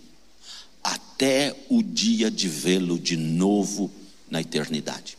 até 1.18 1.52
o 1.68 1.82
dia 1.82 2.30
de 2.30 2.46
vê-lo 2.46 2.96
de 2.96 3.16
novo 3.16 3.90
na 4.30 4.40
eternidade. 4.40 5.18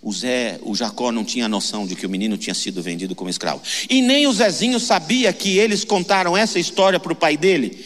O 0.00 0.10
Zé, 0.10 0.58
o 0.62 0.74
Jacó 0.74 1.12
não 1.12 1.24
tinha 1.24 1.46
noção 1.46 1.86
de 1.86 1.94
que 1.94 2.06
o 2.06 2.08
menino 2.08 2.38
tinha 2.38 2.54
sido 2.54 2.82
vendido 2.82 3.14
como 3.14 3.28
escravo. 3.28 3.60
E 3.90 4.00
nem 4.00 4.26
o 4.26 4.32
Zezinho 4.32 4.80
sabia 4.80 5.30
que 5.30 5.58
eles 5.58 5.84
contaram 5.84 6.34
essa 6.34 6.58
história 6.58 6.98
para 6.98 7.12
o 7.12 7.16
pai 7.16 7.36
dele. 7.36 7.84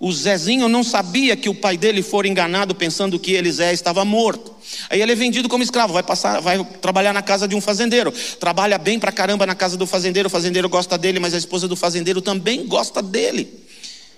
O 0.00 0.12
Zezinho 0.12 0.68
não 0.68 0.82
sabia 0.82 1.36
que 1.36 1.48
o 1.48 1.54
pai 1.54 1.76
dele 1.76 2.02
fora 2.02 2.26
enganado 2.26 2.74
pensando 2.74 3.18
que 3.18 3.32
Elisé 3.32 3.72
estava 3.72 4.04
morto. 4.04 4.56
Aí 4.90 5.00
ele 5.00 5.12
é 5.12 5.14
vendido 5.14 5.48
como 5.48 5.62
escravo, 5.62 5.92
vai 5.92 6.02
passar, 6.02 6.40
vai 6.40 6.64
trabalhar 6.64 7.12
na 7.12 7.22
casa 7.22 7.46
de 7.46 7.54
um 7.54 7.60
fazendeiro. 7.60 8.12
Trabalha 8.40 8.76
bem 8.76 8.98
pra 8.98 9.12
caramba 9.12 9.46
na 9.46 9.54
casa 9.54 9.76
do 9.76 9.86
fazendeiro, 9.86 10.26
o 10.26 10.30
fazendeiro 10.30 10.68
gosta 10.68 10.98
dele, 10.98 11.20
mas 11.20 11.32
a 11.32 11.38
esposa 11.38 11.68
do 11.68 11.76
fazendeiro 11.76 12.20
também 12.20 12.66
gosta 12.66 13.00
dele. 13.00 13.65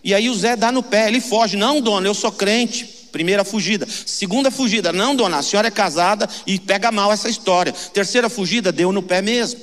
E 0.02 0.14
aí 0.14 0.28
o 0.28 0.34
Zé 0.34 0.56
dá 0.56 0.70
no 0.70 0.82
pé, 0.82 1.08
ele 1.08 1.20
foge. 1.20 1.56
Não, 1.56 1.80
dona, 1.80 2.06
eu 2.06 2.14
sou 2.14 2.32
crente. 2.32 2.98
Primeira 3.12 3.44
fugida. 3.44 3.86
Segunda 4.06 4.50
fugida, 4.50 4.92
não, 4.92 5.16
dona, 5.16 5.38
a 5.38 5.42
senhora 5.42 5.68
é 5.68 5.70
casada 5.70 6.28
e 6.46 6.58
pega 6.58 6.92
mal 6.92 7.12
essa 7.12 7.28
história. 7.28 7.72
Terceira 7.72 8.28
fugida, 8.28 8.70
deu 8.70 8.92
no 8.92 9.02
pé 9.02 9.22
mesmo. 9.22 9.60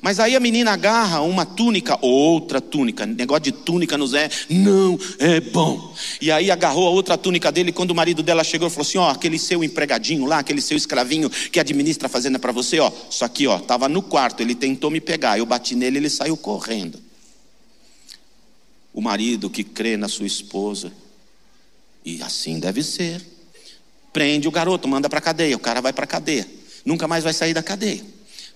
Mas 0.00 0.20
aí 0.20 0.36
a 0.36 0.40
menina 0.40 0.72
agarra 0.72 1.20
uma 1.22 1.44
túnica, 1.44 1.98
outra 2.00 2.60
túnica, 2.60 3.04
negócio 3.04 3.44
de 3.44 3.52
túnica 3.52 3.98
no 3.98 4.06
Zé, 4.06 4.30
não 4.48 4.98
é 5.18 5.40
bom. 5.40 5.92
E 6.20 6.30
aí 6.30 6.50
agarrou 6.50 6.86
a 6.86 6.90
outra 6.90 7.18
túnica 7.18 7.50
dele, 7.50 7.72
quando 7.72 7.90
o 7.90 7.94
marido 7.94 8.22
dela 8.22 8.44
chegou, 8.44 8.70
falou 8.70 8.86
assim: 8.86 8.98
Ó, 8.98 9.10
aquele 9.10 9.38
seu 9.38 9.64
empregadinho 9.64 10.24
lá, 10.24 10.38
aquele 10.38 10.60
seu 10.60 10.76
escravinho 10.76 11.28
que 11.28 11.58
administra 11.58 12.06
a 12.06 12.08
fazenda 12.08 12.38
para 12.38 12.52
você, 12.52 12.78
ó, 12.78 12.92
só 13.10 13.24
aqui, 13.24 13.46
ó, 13.46 13.56
estava 13.56 13.88
no 13.88 14.02
quarto, 14.02 14.40
ele 14.40 14.54
tentou 14.54 14.90
me 14.90 15.00
pegar, 15.00 15.38
eu 15.38 15.46
bati 15.46 15.74
nele, 15.74 15.98
ele 15.98 16.10
saiu 16.10 16.36
correndo. 16.36 17.07
O 18.98 19.00
marido 19.00 19.48
que 19.48 19.62
crê 19.62 19.96
na 19.96 20.08
sua 20.08 20.26
esposa, 20.26 20.92
e 22.04 22.20
assim 22.20 22.58
deve 22.58 22.82
ser, 22.82 23.24
prende 24.12 24.48
o 24.48 24.50
garoto, 24.50 24.88
manda 24.88 25.08
para 25.08 25.20
cadeia, 25.20 25.54
o 25.54 25.60
cara 25.60 25.80
vai 25.80 25.92
para 25.92 26.04
cadeia, 26.04 26.44
nunca 26.84 27.06
mais 27.06 27.22
vai 27.22 27.32
sair 27.32 27.54
da 27.54 27.62
cadeia. 27.62 28.04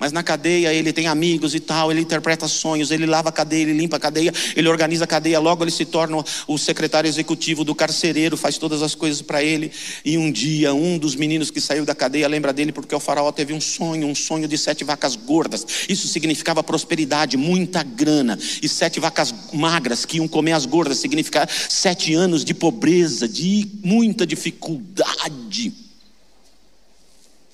Mas 0.02 0.10
na 0.10 0.20
cadeia 0.20 0.74
ele 0.74 0.92
tem 0.92 1.06
amigos 1.06 1.54
e 1.54 1.60
tal, 1.60 1.92
ele 1.92 2.00
interpreta 2.00 2.48
sonhos, 2.48 2.90
ele 2.90 3.06
lava 3.06 3.28
a 3.28 3.32
cadeia, 3.32 3.62
ele 3.62 3.72
limpa 3.72 3.98
a 3.98 4.00
cadeia, 4.00 4.34
ele 4.56 4.68
organiza 4.68 5.04
a 5.04 5.06
cadeia, 5.06 5.38
logo 5.38 5.62
ele 5.62 5.70
se 5.70 5.84
torna 5.84 6.24
o 6.48 6.58
secretário 6.58 7.06
executivo 7.06 7.62
do 7.62 7.72
carcereiro, 7.72 8.36
faz 8.36 8.58
todas 8.58 8.82
as 8.82 8.96
coisas 8.96 9.22
para 9.22 9.44
ele. 9.44 9.70
E 10.04 10.18
um 10.18 10.32
dia, 10.32 10.74
um 10.74 10.98
dos 10.98 11.14
meninos 11.14 11.52
que 11.52 11.60
saiu 11.60 11.84
da 11.84 11.94
cadeia 11.94 12.26
lembra 12.26 12.52
dele 12.52 12.72
porque 12.72 12.92
o 12.92 12.98
faraó 12.98 13.30
teve 13.30 13.52
um 13.52 13.60
sonho, 13.60 14.08
um 14.08 14.14
sonho 14.16 14.48
de 14.48 14.58
sete 14.58 14.82
vacas 14.82 15.14
gordas. 15.14 15.64
Isso 15.88 16.08
significava 16.08 16.64
prosperidade, 16.64 17.36
muita 17.36 17.84
grana. 17.84 18.36
E 18.60 18.68
sete 18.68 18.98
vacas 18.98 19.32
magras 19.52 20.04
que 20.04 20.16
iam 20.16 20.26
comer 20.26 20.50
as 20.50 20.66
gordas, 20.66 20.98
significava 20.98 21.48
sete 21.68 22.12
anos 22.12 22.44
de 22.44 22.54
pobreza, 22.54 23.28
de 23.28 23.70
muita 23.84 24.26
dificuldade. 24.26 25.91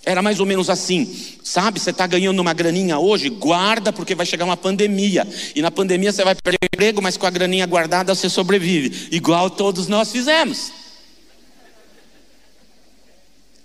Era 0.09 0.23
mais 0.23 0.41
ou 0.41 0.47
menos 0.47 0.71
assim, 0.71 1.07
sabe? 1.45 1.79
Você 1.79 1.91
está 1.91 2.07
ganhando 2.07 2.41
uma 2.41 2.55
graninha 2.55 2.99
hoje, 2.99 3.29
guarda, 3.29 3.93
porque 3.93 4.15
vai 4.15 4.25
chegar 4.25 4.47
uma 4.47 4.57
pandemia. 4.57 5.29
E 5.55 5.61
na 5.61 5.71
pandemia 5.71 6.11
você 6.11 6.25
vai 6.25 6.35
perder 6.35 6.57
o 6.63 6.65
emprego, 6.65 7.03
mas 7.03 7.19
com 7.19 7.27
a 7.27 7.31
graninha 7.31 7.67
guardada 7.67 8.15
você 8.15 8.31
sobrevive. 8.31 9.15
Igual 9.15 9.51
todos 9.51 9.87
nós 9.87 10.11
fizemos. 10.11 10.73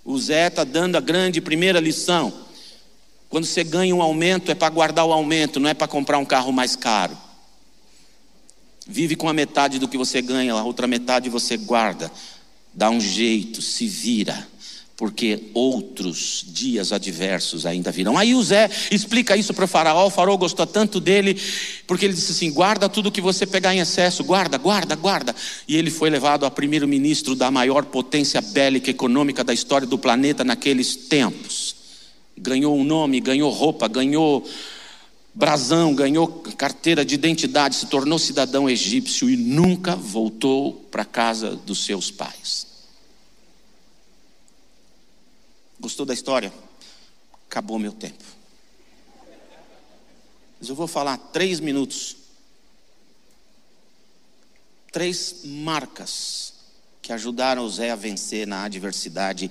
O 0.04 0.18
Zé 0.18 0.48
está 0.48 0.64
dando 0.64 0.96
a 0.96 1.00
grande 1.00 1.40
primeira 1.40 1.80
lição. 1.80 2.30
Quando 3.30 3.46
você 3.46 3.64
ganha 3.64 3.96
um 3.96 4.02
aumento, 4.02 4.50
é 4.52 4.54
para 4.54 4.68
guardar 4.68 5.06
o 5.06 5.14
aumento, 5.14 5.58
não 5.58 5.70
é 5.70 5.72
para 5.72 5.88
comprar 5.88 6.18
um 6.18 6.26
carro 6.26 6.52
mais 6.52 6.76
caro. 6.76 7.16
Vive 8.86 9.16
com 9.16 9.30
a 9.30 9.32
metade 9.32 9.78
do 9.78 9.88
que 9.88 9.96
você 9.96 10.20
ganha, 10.20 10.52
a 10.52 10.62
outra 10.62 10.86
metade 10.86 11.30
você 11.30 11.56
guarda. 11.56 12.12
Dá 12.74 12.90
um 12.90 13.00
jeito, 13.00 13.62
se 13.62 13.86
vira 13.86 14.52
porque 14.96 15.50
outros 15.52 16.44
dias 16.46 16.92
adversos 16.92 17.66
ainda 17.66 17.90
virão. 17.90 18.16
Aí 18.16 18.34
o 18.34 18.42
Zé 18.42 18.70
explica 18.90 19.36
isso 19.36 19.52
para 19.52 19.64
o 19.64 19.68
faraó, 19.68 20.06
o 20.06 20.10
faraó 20.10 20.36
gostou 20.36 20.66
tanto 20.66 21.00
dele, 21.00 21.40
porque 21.86 22.04
ele 22.04 22.14
disse 22.14 22.32
assim: 22.32 22.52
guarda 22.52 22.88
tudo 22.88 23.10
que 23.10 23.20
você 23.20 23.44
pegar 23.44 23.74
em 23.74 23.80
excesso, 23.80 24.22
guarda, 24.22 24.56
guarda, 24.56 24.94
guarda. 24.94 25.34
E 25.66 25.76
ele 25.76 25.90
foi 25.90 26.10
levado 26.10 26.46
a 26.46 26.50
primeiro-ministro 26.50 27.34
da 27.34 27.50
maior 27.50 27.84
potência 27.86 28.40
bélica 28.40 28.90
econômica 28.90 29.42
da 29.42 29.52
história 29.52 29.86
do 29.86 29.98
planeta 29.98 30.44
naqueles 30.44 30.94
tempos. 30.94 31.74
Ganhou 32.36 32.76
um 32.76 32.84
nome, 32.84 33.20
ganhou 33.20 33.50
roupa, 33.50 33.88
ganhou 33.88 34.46
brasão, 35.34 35.92
ganhou 35.92 36.28
carteira 36.56 37.04
de 37.04 37.16
identidade, 37.16 37.74
se 37.74 37.86
tornou 37.86 38.18
cidadão 38.18 38.70
egípcio 38.70 39.28
e 39.28 39.36
nunca 39.36 39.96
voltou 39.96 40.72
para 40.92 41.02
a 41.02 41.06
casa 41.06 41.56
dos 41.66 41.84
seus 41.84 42.12
pais. 42.12 42.73
Gostou 45.78 46.06
da 46.06 46.14
história? 46.14 46.52
Acabou 47.48 47.78
meu 47.78 47.92
tempo. 47.92 48.24
Mas 50.58 50.68
eu 50.68 50.74
vou 50.74 50.86
falar 50.86 51.16
três 51.16 51.60
minutos. 51.60 52.16
Três 54.90 55.42
marcas 55.44 56.54
que 57.02 57.12
ajudaram 57.12 57.64
o 57.64 57.70
Zé 57.70 57.90
a 57.90 57.96
vencer 57.96 58.46
na 58.46 58.64
adversidade. 58.64 59.50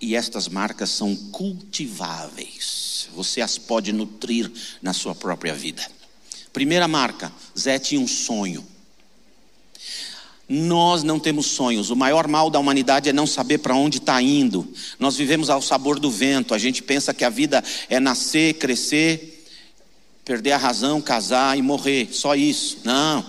E 0.00 0.16
estas 0.16 0.48
marcas 0.48 0.90
são 0.90 1.14
cultiváveis. 1.14 3.08
Você 3.14 3.40
as 3.40 3.58
pode 3.58 3.92
nutrir 3.92 4.50
na 4.82 4.92
sua 4.92 5.14
própria 5.14 5.54
vida. 5.54 5.86
Primeira 6.52 6.88
marca: 6.88 7.32
Zé 7.56 7.78
tinha 7.78 8.00
um 8.00 8.08
sonho. 8.08 8.66
Nós 10.48 11.02
não 11.02 11.18
temos 11.18 11.46
sonhos. 11.46 11.90
O 11.90 11.96
maior 11.96 12.26
mal 12.26 12.48
da 12.48 12.58
humanidade 12.58 13.10
é 13.10 13.12
não 13.12 13.26
saber 13.26 13.58
para 13.58 13.74
onde 13.74 13.98
está 13.98 14.20
indo. 14.22 14.66
Nós 14.98 15.14
vivemos 15.14 15.50
ao 15.50 15.60
sabor 15.60 15.98
do 15.98 16.10
vento. 16.10 16.54
A 16.54 16.58
gente 16.58 16.82
pensa 16.82 17.12
que 17.12 17.24
a 17.24 17.28
vida 17.28 17.62
é 17.90 18.00
nascer, 18.00 18.54
crescer, 18.54 19.46
perder 20.24 20.52
a 20.52 20.56
razão, 20.56 21.02
casar 21.02 21.58
e 21.58 21.60
morrer. 21.60 22.08
Só 22.12 22.34
isso. 22.34 22.78
Não. 22.82 23.24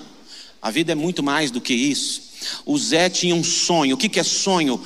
A 0.62 0.72
vida 0.72 0.94
é 0.94 0.96
muito 0.96 1.22
mais 1.22 1.52
do 1.52 1.60
que 1.60 1.74
isso. 1.74 2.22
O 2.66 2.78
Zé 2.78 3.10
tinha 3.10 3.36
um 3.36 3.44
sonho. 3.44 3.96
O 3.96 3.98
que, 3.98 4.20
é 4.20 4.24
sonho? 4.24 4.82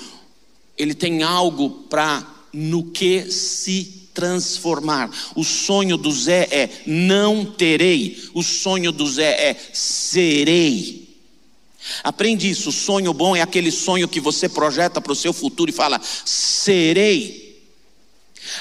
Ele 0.76 0.96
tem 0.96 1.22
algo 1.22 1.70
para 1.88 2.26
no 2.52 2.84
que 2.84 3.32
se 3.32 4.10
transformar. 4.14 5.10
O 5.36 5.44
sonho 5.44 5.98
do 5.98 6.12
Zé 6.12 6.48
é 6.52 6.70
não 6.86 7.46
terei. 7.46 8.30
O 8.34 8.42
sonho 8.42 8.92
do 8.92 9.08
Zé 9.08 9.50
é 9.50 9.56
serei. 9.72 11.03
Aprende 12.04 12.50
isso. 12.50 12.72
Sonho 12.72 13.14
bom 13.14 13.36
é 13.36 13.42
aquele 13.42 13.72
sonho 13.72 14.08
que 14.08 14.20
você 14.20 14.48
projeta 14.48 15.02
para 15.02 15.12
o 15.12 15.16
seu 15.16 15.34
futuro 15.34 15.70
e 15.70 15.74
fala: 15.74 16.00
serei. 16.26 17.62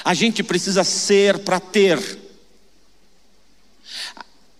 A 0.03 0.13
gente 0.13 0.43
precisa 0.43 0.83
ser 0.83 1.39
para 1.39 1.59
ter. 1.59 2.19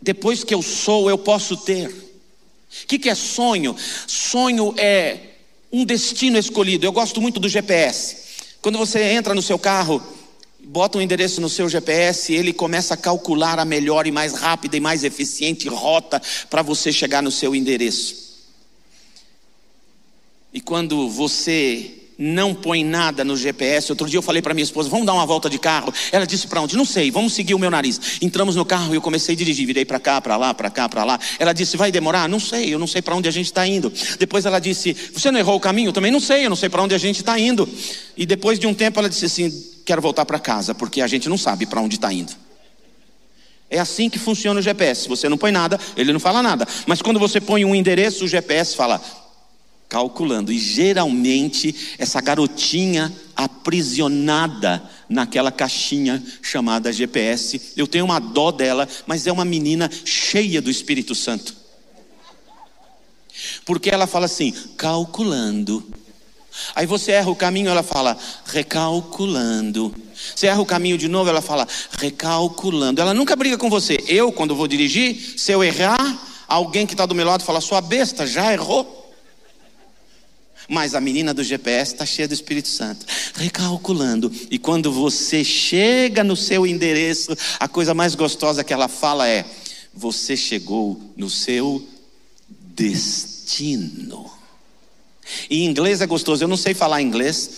Depois 0.01 0.43
que 0.43 0.53
eu 0.53 0.62
sou, 0.62 1.10
eu 1.10 1.17
posso 1.17 1.55
ter. 1.55 1.88
O 1.89 2.88
que, 2.88 3.00
que 3.00 3.10
é 3.10 3.15
sonho? 3.15 3.75
Sonho 4.08 4.74
é 4.77 5.17
um 5.72 5.86
destino 5.86 6.38
escolhido. 6.38 6.86
Eu 6.86 6.91
gosto 6.91 7.22
muito 7.22 7.39
do 7.39 7.48
GPS. 7.48 8.17
Quando 8.62 8.77
você 8.77 9.01
entra 9.01 9.34
no 9.34 9.41
seu 9.41 9.58
carro, 9.58 10.01
bota 10.63 10.98
um 10.98 11.01
endereço 11.01 11.41
no 11.41 11.50
seu 11.50 11.67
GPS, 11.67 12.34
ele 12.34 12.53
começa 12.53 12.93
a 12.93 12.98
calcular 12.98 13.60
a 13.60 13.65
melhor 13.65 14.08
e 14.08 14.12
mais 14.12 14.34
rápida 14.34 14.77
e 14.77 14.79
mais 14.79 15.03
eficiente 15.03 15.67
rota 15.67 16.22
para 16.50 16.62
você 16.62 16.91
chegar 16.91 17.22
no 17.22 17.32
seu 17.32 17.55
endereço. 17.55 18.23
E 20.53 20.62
quando 20.62 21.10
você 21.10 22.03
não 22.17 22.53
põe 22.53 22.83
nada 22.83 23.24
no 23.24 23.36
GPS. 23.36 23.91
Outro 23.91 24.07
dia 24.07 24.17
eu 24.17 24.22
falei 24.22 24.41
para 24.41 24.53
minha 24.53 24.63
esposa: 24.63 24.89
vamos 24.89 25.05
dar 25.05 25.13
uma 25.13 25.25
volta 25.25 25.50
de 25.50 25.57
carro. 25.57 25.93
Ela 26.12 26.25
disse 26.25 26.48
para 26.48 26.62
onde? 26.62 26.77
Não 26.77 26.86
sei, 26.86 27.12
vamos 27.12 27.33
seguir 27.33 27.53
o 27.53 27.60
meu 27.60 27.72
nariz. 27.72 28.19
Entramos 28.22 28.55
no 28.55 28.65
carro 28.65 28.93
e 28.93 28.98
eu 28.98 29.01
comecei 29.01 29.36
a 29.36 29.38
dirigir, 29.38 29.65
virei 29.65 29.86
para 29.86 30.00
cá, 30.00 30.22
para 30.22 30.38
lá, 30.38 30.53
para 30.53 30.69
cá, 30.69 30.88
para 30.88 31.03
lá. 31.03 31.19
Ela 31.39 31.53
disse: 31.53 31.75
vai 31.77 31.91
demorar? 31.91 32.29
Não 32.29 32.39
sei, 32.39 32.74
eu 32.74 32.79
não 32.79 32.88
sei 32.88 33.01
para 33.01 33.15
onde 33.15 33.27
a 33.27 33.31
gente 33.31 33.48
está 33.48 33.65
indo. 33.67 33.91
Depois 34.19 34.45
ela 34.45 34.60
disse: 34.60 34.93
você 35.13 35.31
não 35.31 35.39
errou 35.39 35.55
o 35.55 35.60
caminho? 35.60 35.91
Também 35.91 36.12
não 36.12 36.19
sei, 36.19 36.45
eu 36.45 36.50
não 36.50 36.55
sei 36.55 36.69
para 36.69 36.81
onde 36.81 36.95
a 36.95 36.98
gente 36.98 37.17
está 37.17 37.38
indo. 37.39 37.67
E 38.15 38.25
depois 38.25 38.60
de 38.60 38.67
um 38.67 38.74
tempo 38.74 39.00
ela 39.00 39.10
disse 39.10 39.25
assim: 39.25 39.51
quero 39.86 40.01
voltar 40.01 40.25
para 40.25 40.39
casa, 40.39 40.75
porque 40.75 41.01
a 41.01 41.07
gente 41.07 41.27
não 41.27 41.38
sabe 41.38 41.65
para 41.65 41.81
onde 41.81 41.95
está 41.95 42.12
indo. 42.13 42.31
É 43.69 43.79
assim 43.79 44.07
que 44.07 44.19
funciona 44.19 44.60
o 44.60 44.63
GPS. 44.63 45.10
Você 45.10 45.27
não 45.27 45.38
põe 45.38 45.51
nada, 45.51 45.79
ele 45.98 46.13
não 46.13 46.19
fala 46.19 46.43
nada. 46.43 46.67
Mas 46.86 47.01
quando 47.01 47.19
você 47.19 47.41
põe 47.41 47.65
um 47.65 47.74
endereço, 47.74 48.24
o 48.24 48.27
GPS 48.27 48.75
fala: 48.75 49.01
calculando. 49.93 50.51
E 50.51 50.57
geralmente 50.57 51.93
essa 52.00 52.19
garotinha 52.19 53.13
aprisionada 53.35 54.81
naquela 55.07 55.51
caixinha 55.51 56.21
chamada 56.41 56.91
GPS, 56.91 57.73
eu 57.77 57.85
tenho 57.85 58.05
uma 58.05 58.17
dó 58.17 58.51
dela, 58.51 58.89
mas 59.05 59.27
é 59.27 59.31
uma 59.31 59.45
menina 59.45 59.88
cheia 60.03 60.59
do 60.59 60.71
Espírito 60.71 61.13
Santo. 61.13 61.55
Porque 63.63 63.91
ela 63.91 64.07
fala 64.07 64.25
assim, 64.25 64.51
calculando. 64.75 65.88
Aí 66.73 66.88
você 66.88 67.12
erra 67.12 67.29
o 67.29 67.35
caminho, 67.35 67.69
ela 67.69 67.83
fala, 67.83 68.17
recalculando. 68.45 69.93
Você 70.35 70.47
erra 70.47 70.62
o 70.62 70.65
caminho 70.65 70.97
de 70.97 71.07
novo, 71.07 71.29
ela 71.29 71.41
fala, 71.41 71.67
recalculando. 72.00 73.00
Ela 73.00 73.13
nunca 73.13 73.35
briga 73.35 73.59
com 73.59 73.69
você. 73.69 74.03
Eu, 74.07 74.31
quando 74.31 74.55
vou 74.55 74.67
dirigir, 74.67 75.35
se 75.38 75.51
eu 75.51 75.63
errar, 75.63 76.19
alguém 76.47 76.88
que 76.88 76.95
está 76.95 77.05
do 77.05 77.13
meu 77.13 77.27
lado 77.27 77.43
fala, 77.43 77.62
sua 77.62 77.79
besta, 77.79 78.25
já 78.25 78.51
errou. 78.51 79.02
Mas 80.67 80.96
a 80.96 81.01
menina 81.01 81.34
do 81.34 81.43
GPS 81.43 81.93
está 81.93 82.05
cheia 82.05 82.27
do 82.27 82.34
Espírito 82.34 82.67
Santo, 82.67 83.05
recalculando. 83.36 84.32
E 84.50 84.58
quando 84.58 84.91
você 84.91 85.43
chega 85.43 86.24
no 86.24 86.36
seu 86.36 86.65
endereço, 86.65 87.36
a 87.60 87.67
coisa 87.67 87.93
mais 87.93 88.15
gostosa 88.15 88.63
que 88.63 88.74
ela 88.74 88.88
fala 88.88 89.27
é: 89.27 89.46
Você 89.93 90.38
chegou 90.38 91.00
no 91.15 91.29
seu 91.29 91.86
destino. 92.75 94.32
E 95.50 95.63
inglês 95.63 96.01
é 96.01 96.08
gostoso. 96.08 96.43
Eu 96.43 96.48
não 96.48 96.58
sei 96.58 96.74
falar 96.74 97.01
inglês, 97.01 97.51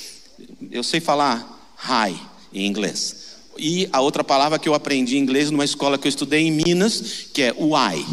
eu 0.71 0.83
sei 0.83 0.99
falar 0.99 1.75
hi 1.79 2.15
em 2.53 2.65
inglês. 2.65 3.25
E 3.57 3.87
a 3.91 4.01
outra 4.01 4.23
palavra 4.23 4.59
que 4.59 4.67
eu 4.67 4.73
aprendi 4.73 5.17
em 5.17 5.21
inglês 5.21 5.49
numa 5.49 5.63
escola 5.63 5.97
que 5.97 6.07
eu 6.07 6.09
estudei 6.09 6.41
em 6.41 6.51
Minas, 6.51 7.27
que 7.33 7.41
é 7.41 7.53
why. 7.53 8.05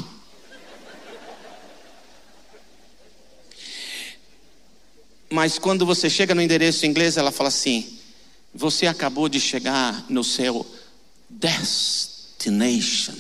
Mas 5.32 5.58
quando 5.58 5.86
você 5.86 6.10
chega 6.10 6.34
no 6.34 6.42
endereço 6.42 6.84
em 6.84 6.90
inglês, 6.90 7.16
ela 7.16 7.32
fala 7.32 7.48
assim: 7.48 7.86
Você 8.54 8.86
acabou 8.86 9.30
de 9.30 9.40
chegar 9.40 10.04
no 10.10 10.22
seu 10.22 10.66
destination. 11.30 13.14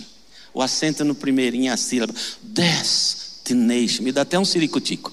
O 0.52 0.60
acento 0.60 1.06
no 1.06 1.14
primeirinho 1.14 1.72
a 1.72 1.76
sílaba. 1.78 2.12
Destination. 2.42 4.02
Me 4.02 4.12
dá 4.12 4.20
até 4.22 4.38
um 4.38 4.44
ciricutico. 4.44 5.10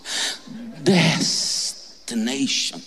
Destination 0.83 2.81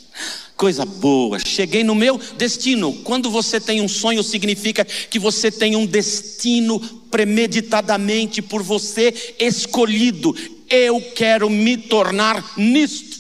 coisa 0.62 0.85
boa, 0.85 1.40
cheguei 1.40 1.83
no 1.83 1.92
meu 1.92 2.21
destino. 2.38 2.92
Quando 3.02 3.28
você 3.28 3.61
tem 3.61 3.81
um 3.81 3.88
sonho, 3.88 4.23
significa 4.23 4.85
que 4.85 5.19
você 5.19 5.50
tem 5.50 5.75
um 5.75 5.85
destino 5.85 6.78
premeditadamente 7.11 8.40
por 8.40 8.62
você 8.62 9.35
escolhido. 9.40 10.33
Eu 10.71 11.00
quero 11.16 11.50
me 11.50 11.76
tornar 11.76 12.57
nisto. 12.57 13.12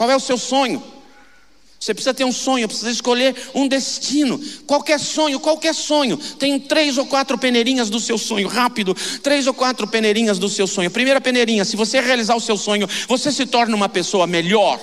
Qual 0.00 0.10
é 0.10 0.16
o 0.16 0.20
seu 0.20 0.38
sonho? 0.38 0.82
Você 1.78 1.92
precisa 1.92 2.14
ter 2.14 2.24
um 2.24 2.32
sonho, 2.32 2.66
precisa 2.66 2.90
escolher 2.90 3.36
um 3.54 3.68
destino. 3.68 4.40
Qualquer 4.66 4.98
sonho, 4.98 5.38
qualquer 5.38 5.74
sonho. 5.74 6.16
Tem 6.16 6.58
três 6.58 6.96
ou 6.96 7.04
quatro 7.04 7.36
peneirinhas 7.36 7.90
do 7.90 8.00
seu 8.00 8.16
sonho, 8.16 8.48
rápido. 8.48 8.96
Três 9.22 9.46
ou 9.46 9.52
quatro 9.52 9.86
peneirinhas 9.86 10.38
do 10.38 10.48
seu 10.48 10.66
sonho. 10.66 10.90
Primeira 10.90 11.20
peneirinha: 11.20 11.66
se 11.66 11.76
você 11.76 12.00
realizar 12.00 12.34
o 12.34 12.40
seu 12.40 12.56
sonho, 12.56 12.88
você 13.06 13.30
se 13.30 13.44
torna 13.44 13.76
uma 13.76 13.90
pessoa 13.90 14.26
melhor, 14.26 14.80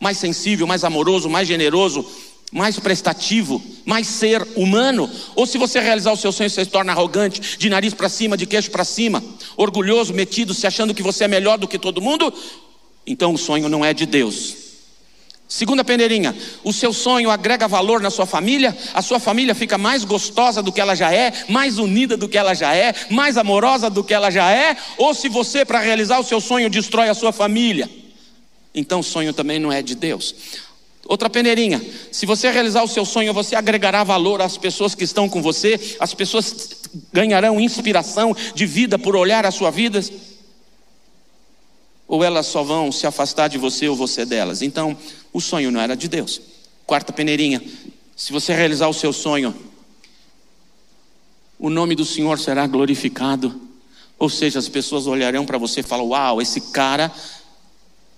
mais 0.00 0.18
sensível, 0.18 0.66
mais 0.66 0.82
amoroso, 0.82 1.30
mais 1.30 1.46
generoso, 1.46 2.04
mais 2.50 2.80
prestativo, 2.80 3.62
mais 3.84 4.08
ser 4.08 4.42
humano. 4.56 5.08
Ou 5.36 5.46
se 5.46 5.56
você 5.56 5.78
realizar 5.78 6.10
o 6.10 6.16
seu 6.16 6.32
sonho, 6.32 6.50
você 6.50 6.64
se 6.64 6.70
torna 6.70 6.90
arrogante, 6.90 7.58
de 7.58 7.70
nariz 7.70 7.94
para 7.94 8.08
cima, 8.08 8.36
de 8.36 8.46
queixo 8.46 8.72
para 8.72 8.84
cima, 8.84 9.22
orgulhoso, 9.56 10.12
metido, 10.12 10.52
se 10.52 10.66
achando 10.66 10.92
que 10.92 11.02
você 11.02 11.22
é 11.22 11.28
melhor 11.28 11.58
do 11.58 11.68
que 11.68 11.78
todo 11.78 12.02
mundo. 12.02 12.34
Então 13.06 13.34
o 13.34 13.38
sonho 13.38 13.68
não 13.68 13.84
é 13.84 13.92
de 13.92 14.06
Deus. 14.06 14.62
Segunda 15.52 15.84
peneirinha, 15.84 16.34
o 16.64 16.72
seu 16.72 16.94
sonho 16.94 17.30
agrega 17.30 17.68
valor 17.68 18.00
na 18.00 18.08
sua 18.08 18.24
família, 18.24 18.74
a 18.94 19.02
sua 19.02 19.20
família 19.20 19.54
fica 19.54 19.76
mais 19.76 20.02
gostosa 20.02 20.62
do 20.62 20.72
que 20.72 20.80
ela 20.80 20.94
já 20.94 21.12
é, 21.12 21.30
mais 21.46 21.78
unida 21.78 22.16
do 22.16 22.26
que 22.26 22.38
ela 22.38 22.54
já 22.54 22.74
é, 22.74 22.94
mais 23.10 23.36
amorosa 23.36 23.90
do 23.90 24.02
que 24.02 24.14
ela 24.14 24.30
já 24.30 24.50
é, 24.50 24.74
ou 24.96 25.12
se 25.12 25.28
você, 25.28 25.62
para 25.62 25.78
realizar 25.80 26.18
o 26.18 26.24
seu 26.24 26.40
sonho, 26.40 26.70
destrói 26.70 27.10
a 27.10 27.14
sua 27.14 27.32
família, 27.32 27.86
então 28.74 29.00
o 29.00 29.04
sonho 29.04 29.34
também 29.34 29.58
não 29.58 29.70
é 29.70 29.82
de 29.82 29.94
Deus. 29.94 30.34
Outra 31.04 31.28
peneirinha, 31.28 31.82
se 32.10 32.24
você 32.24 32.50
realizar 32.50 32.82
o 32.82 32.88
seu 32.88 33.04
sonho, 33.04 33.34
você 33.34 33.54
agregará 33.54 34.02
valor 34.04 34.40
às 34.40 34.56
pessoas 34.56 34.94
que 34.94 35.04
estão 35.04 35.28
com 35.28 35.42
você, 35.42 35.78
as 36.00 36.14
pessoas 36.14 36.70
ganharão 37.12 37.60
inspiração 37.60 38.34
de 38.54 38.64
vida 38.64 38.98
por 38.98 39.14
olhar 39.14 39.44
a 39.44 39.50
sua 39.50 39.70
vida 39.70 40.02
ou 42.12 42.22
elas 42.22 42.44
só 42.44 42.62
vão 42.62 42.92
se 42.92 43.06
afastar 43.06 43.48
de 43.48 43.56
você 43.56 43.88
ou 43.88 43.96
você 43.96 44.26
delas. 44.26 44.60
Então, 44.60 44.94
o 45.32 45.40
sonho 45.40 45.70
não 45.70 45.80
era 45.80 45.96
de 45.96 46.08
Deus. 46.08 46.42
Quarta 46.84 47.10
peneirinha: 47.10 47.62
se 48.14 48.32
você 48.32 48.52
realizar 48.52 48.86
o 48.86 48.92
seu 48.92 49.14
sonho, 49.14 49.54
o 51.58 51.70
nome 51.70 51.94
do 51.94 52.04
Senhor 52.04 52.38
será 52.38 52.66
glorificado. 52.66 53.58
Ou 54.18 54.28
seja, 54.28 54.58
as 54.58 54.68
pessoas 54.68 55.06
olharão 55.06 55.46
para 55.46 55.56
você 55.56 55.80
e 55.80 55.82
falam: 55.82 56.08
Uau, 56.08 56.42
esse 56.42 56.60
cara 56.60 57.10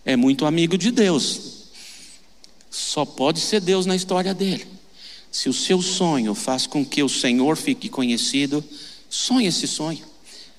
é 0.04 0.16
muito 0.16 0.44
amigo 0.44 0.76
de 0.76 0.90
Deus. 0.90 1.68
Só 2.68 3.04
pode 3.04 3.38
ser 3.38 3.60
Deus 3.60 3.86
na 3.86 3.94
história 3.94 4.34
dele. 4.34 4.66
Se 5.30 5.48
o 5.48 5.52
seu 5.52 5.80
sonho 5.80 6.34
faz 6.34 6.66
com 6.66 6.84
que 6.84 7.00
o 7.00 7.08
Senhor 7.08 7.56
fique 7.56 7.88
conhecido, 7.88 8.64
sonhe 9.08 9.46
esse 9.46 9.68
sonho. 9.68 10.04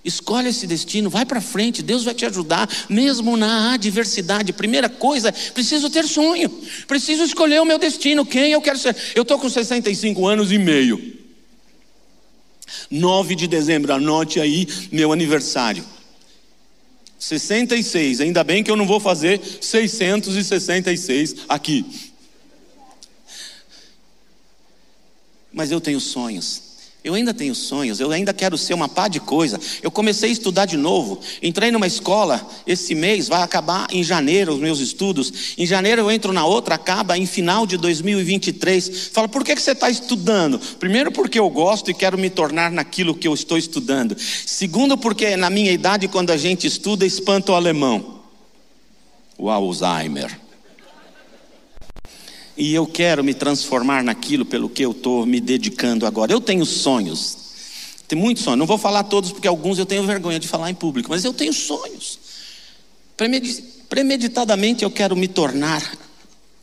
Escolhe 0.06 0.50
esse 0.50 0.68
destino, 0.68 1.10
vai 1.10 1.26
para 1.26 1.42
frente, 1.42 1.82
Deus 1.82 2.04
vai 2.04 2.14
te 2.14 2.28
ajudar, 2.28 2.70
mesmo 2.88 3.36
na 3.36 3.74
adversidade. 3.74 4.54
Primeira 4.54 4.88
coisa, 4.88 5.32
preciso 5.32 5.90
ter 5.90 6.08
sonho, 6.08 6.48
preciso 6.88 7.24
escolher 7.24 7.60
o 7.60 7.66
meu 7.66 7.80
destino, 7.80 8.24
quem 8.24 8.52
eu 8.52 8.62
quero 8.62 8.78
ser. 8.78 8.96
Eu 9.16 9.24
estou 9.24 9.40
com 9.40 9.50
65 9.50 10.28
anos 10.28 10.52
e 10.52 10.60
meio. 10.60 11.16
9 12.92 13.34
de 13.34 13.48
dezembro, 13.48 13.92
anote 13.94 14.40
aí 14.40 14.68
meu 14.92 15.12
aniversário. 15.12 15.84
66, 17.18 18.22
ainda 18.22 18.44
bem 18.44 18.64
que 18.64 18.70
eu 18.70 18.76
não 18.76 18.86
vou 18.86 19.00
fazer 19.00 19.42
666 19.60 21.46
aqui. 21.50 21.84
Mas 25.52 25.72
eu 25.72 25.82
tenho 25.82 26.00
sonhos. 26.00 26.65
Eu 27.06 27.14
ainda 27.14 27.36
tenho 27.36 27.54
sonhos, 27.54 28.00
eu 28.00 28.10
ainda 28.10 28.34
quero 28.34 28.58
ser 28.58 28.74
uma 28.74 28.90
pá 28.90 29.08
de 29.08 29.20
coisa. 29.20 29.60
Eu 29.84 29.92
comecei 29.92 30.28
a 30.28 30.34
estudar 30.34 30.66
de 30.66 30.76
novo. 30.76 31.20
Entrei 31.40 31.70
numa 31.70 31.86
escola 31.86 32.50
esse 32.66 32.96
mês, 32.96 33.28
vai 33.28 33.44
acabar 33.44 33.86
em 33.92 34.04
janeiro 34.04 34.56
os 34.56 34.60
meus 34.60 34.80
estudos. 34.80 35.54
Em 35.56 35.68
janeiro 35.68 36.02
eu 36.02 36.10
entro 36.10 36.34
na 36.34 36.44
outra, 36.48 36.74
acaba 36.74 37.16
em 37.16 37.28
final 37.28 37.68
de 37.68 37.78
2023. 37.78 39.10
Fala, 39.10 39.28
por 39.28 39.44
que, 39.44 39.54
que 39.54 39.62
você 39.62 39.74
está 39.74 39.88
estudando? 39.88 40.58
Primeiro, 40.80 41.12
porque 41.12 41.38
eu 41.38 41.48
gosto 41.48 41.92
e 41.92 41.94
quero 41.94 42.18
me 42.18 42.32
tornar 42.32 42.72
naquilo 42.72 43.14
que 43.14 43.28
eu 43.28 43.36
estou 43.36 43.56
estudando. 43.56 44.18
Segundo, 44.18 44.98
porque 44.98 45.38
na 45.38 45.52
minha 45.52 45.72
idade, 45.72 46.08
quando 46.08 46.32
a 46.32 46.38
gente 46.38 46.66
estuda, 46.66 47.06
espanta 47.06 47.52
o 47.52 47.56
alemão. 47.56 48.22
O 49.38 49.52
Alzheimer 49.52 50.45
e 52.58 52.74
eu 52.74 52.88
quero 52.88 53.24
me 53.24 53.34
transformar 53.34 54.04
naquilo 54.04 54.46
pelo 54.46 54.70
que 54.70 54.84
eu 54.84 54.92
estou 54.92 55.26
me 55.26 55.42
dedicando 55.42 56.06
agora. 56.06 56.32
Eu 56.32 56.40
tenho 56.40 56.66
sonhos, 56.66 57.38
tenho 58.08 58.22
muitos 58.22 58.44
sonhos. 58.44 58.60
Não 58.60 58.66
vou 58.66 58.78
falar 58.78 59.04
todos 59.04 59.32
porque 59.32 59.48
alguns 59.48 59.78
eu 59.78 59.86
tenho 59.86 60.04
vergonha 60.04 60.40
de 60.40 60.48
falar 60.48 60.70
em 60.70 60.76
público, 60.76 61.10
mas 61.10 61.24
eu 61.24 61.34
tenho 61.34 61.54
sonhos. 61.54 62.20
Premeditadamente 63.90 64.84
eu 64.84 64.92
quero 64.92 65.16
me 65.16 65.28
tornar 65.28 65.98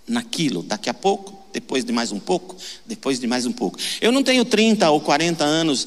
naquilo 0.07 0.63
daqui 0.63 0.91
a 0.91 0.95
pouco, 0.95 1.39
depois 1.53 1.85
de 1.85 1.93
mais 1.93 2.11
um 2.13 2.19
pouco, 2.19 2.57
depois 2.87 3.21
de 3.21 3.27
mais 3.27 3.47
um 3.47 3.53
pouco. 3.53 3.79
Eu 4.01 4.11
não 4.13 4.23
tenho 4.23 4.45
30 4.45 4.91
ou 4.91 5.01
40 5.01 5.45
anos 5.45 5.87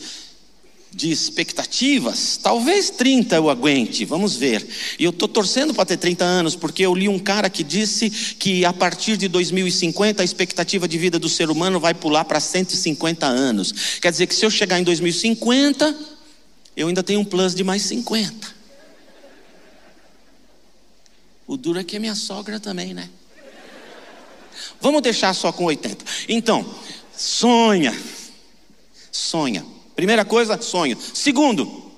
de 0.96 1.12
expectativas, 1.12 2.40
talvez 2.42 2.90
30 2.90 3.36
eu 3.36 3.50
aguente, 3.50 4.06
vamos 4.06 4.38
ver. 4.38 4.66
E 4.98 5.04
eu 5.04 5.10
estou 5.10 5.28
torcendo 5.28 5.74
para 5.74 5.86
ter 5.86 5.98
30 5.98 6.24
anos, 6.24 6.56
porque 6.56 6.84
eu 6.84 6.96
li 6.96 7.10
um 7.10 7.20
cara 7.20 7.50
que 7.50 7.66
disse 7.66 8.10
que 8.10 8.64
a 8.64 8.72
partir 8.72 9.18
de 9.18 9.28
2050 9.28 10.22
a 10.22 10.26
expectativa 10.26 10.88
de 10.88 10.98
vida 10.98 11.20
do 11.20 11.28
ser 11.28 11.50
humano 11.50 11.82
vai 11.82 11.94
pular 11.94 12.24
para 12.24 12.40
150 12.40 13.26
anos. 13.26 14.00
Quer 14.00 14.10
dizer 14.10 14.26
que 14.26 14.34
se 14.34 14.46
eu 14.46 14.50
chegar 14.50 14.80
em 14.80 14.86
2050, 14.86 15.94
eu 16.78 16.88
ainda 16.88 17.04
tenho 17.04 17.20
um 17.20 17.26
plus 17.26 17.54
de 17.54 17.64
mais 17.64 17.82
50. 17.82 18.56
O 21.46 21.58
duro 21.58 21.78
é 21.78 21.84
que 21.84 21.98
é 21.98 22.00
minha 22.00 22.16
sogra 22.16 22.58
também, 22.58 22.94
né? 22.94 23.10
Vamos 24.80 25.02
deixar 25.02 25.34
só 25.34 25.52
com 25.52 25.66
80. 25.66 26.06
Então, 26.30 26.66
sonha, 27.18 27.94
sonha 29.12 29.75
Primeira 29.96 30.26
coisa, 30.26 30.62
sonho. 30.62 30.98
Segundo, 31.14 31.92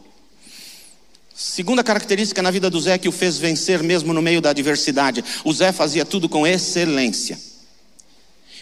segunda 1.34 1.84
característica 1.84 2.42
na 2.42 2.52
vida 2.52 2.70
do 2.70 2.80
Zé 2.80 2.98
que 2.98 3.10
o 3.10 3.12
fez 3.12 3.38
vencer 3.38 3.82
mesmo 3.82 4.14
no 4.14 4.22
meio 4.22 4.42
da 4.42 4.52
adversidade: 4.52 5.24
o 5.44 5.52
Zé 5.52 5.72
fazia 5.72 6.06
tudo 6.06 6.30
com 6.30 6.46
excelência. 6.46 7.40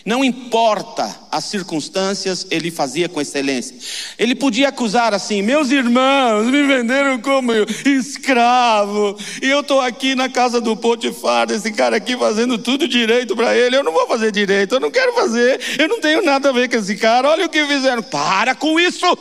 Não 0.06 0.24
importa 0.24 1.20
as 1.32 1.46
circunstâncias, 1.46 2.46
ele 2.52 2.70
fazia 2.70 3.10
com 3.10 3.20
excelência. 3.20 3.76
Ele 4.20 4.36
podia 4.36 4.70
acusar 4.70 5.16
assim: 5.16 5.42
meus 5.42 5.72
irmãos 5.72 6.46
me 6.46 6.62
venderam 6.62 7.20
como 7.20 7.52
escravo, 7.84 9.18
e 9.42 9.50
eu 9.50 9.62
estou 9.62 9.82
aqui 9.82 10.14
na 10.14 10.30
casa 10.30 10.62
do 10.62 10.78
Potifar, 10.78 11.50
esse 11.50 11.72
cara 11.72 11.98
aqui 11.98 12.16
fazendo 12.16 12.60
tudo 12.60 12.88
direito 12.88 13.36
para 13.36 13.58
ele. 13.58 13.78
Eu 13.78 13.84
não 13.84 13.92
vou 13.92 14.08
fazer 14.08 14.32
direito, 14.32 14.76
eu 14.76 14.80
não 14.80 14.92
quero 14.92 15.12
fazer, 15.16 15.60
eu 15.80 15.88
não 15.88 16.00
tenho 16.00 16.24
nada 16.24 16.50
a 16.50 16.54
ver 16.54 16.70
com 16.70 16.78
esse 16.78 16.96
cara. 16.98 17.28
Olha 17.28 17.48
o 17.48 17.50
que 17.50 17.66
fizeram. 17.66 18.04
Para 18.04 18.54
com 18.54 18.80
isso! 18.80 19.18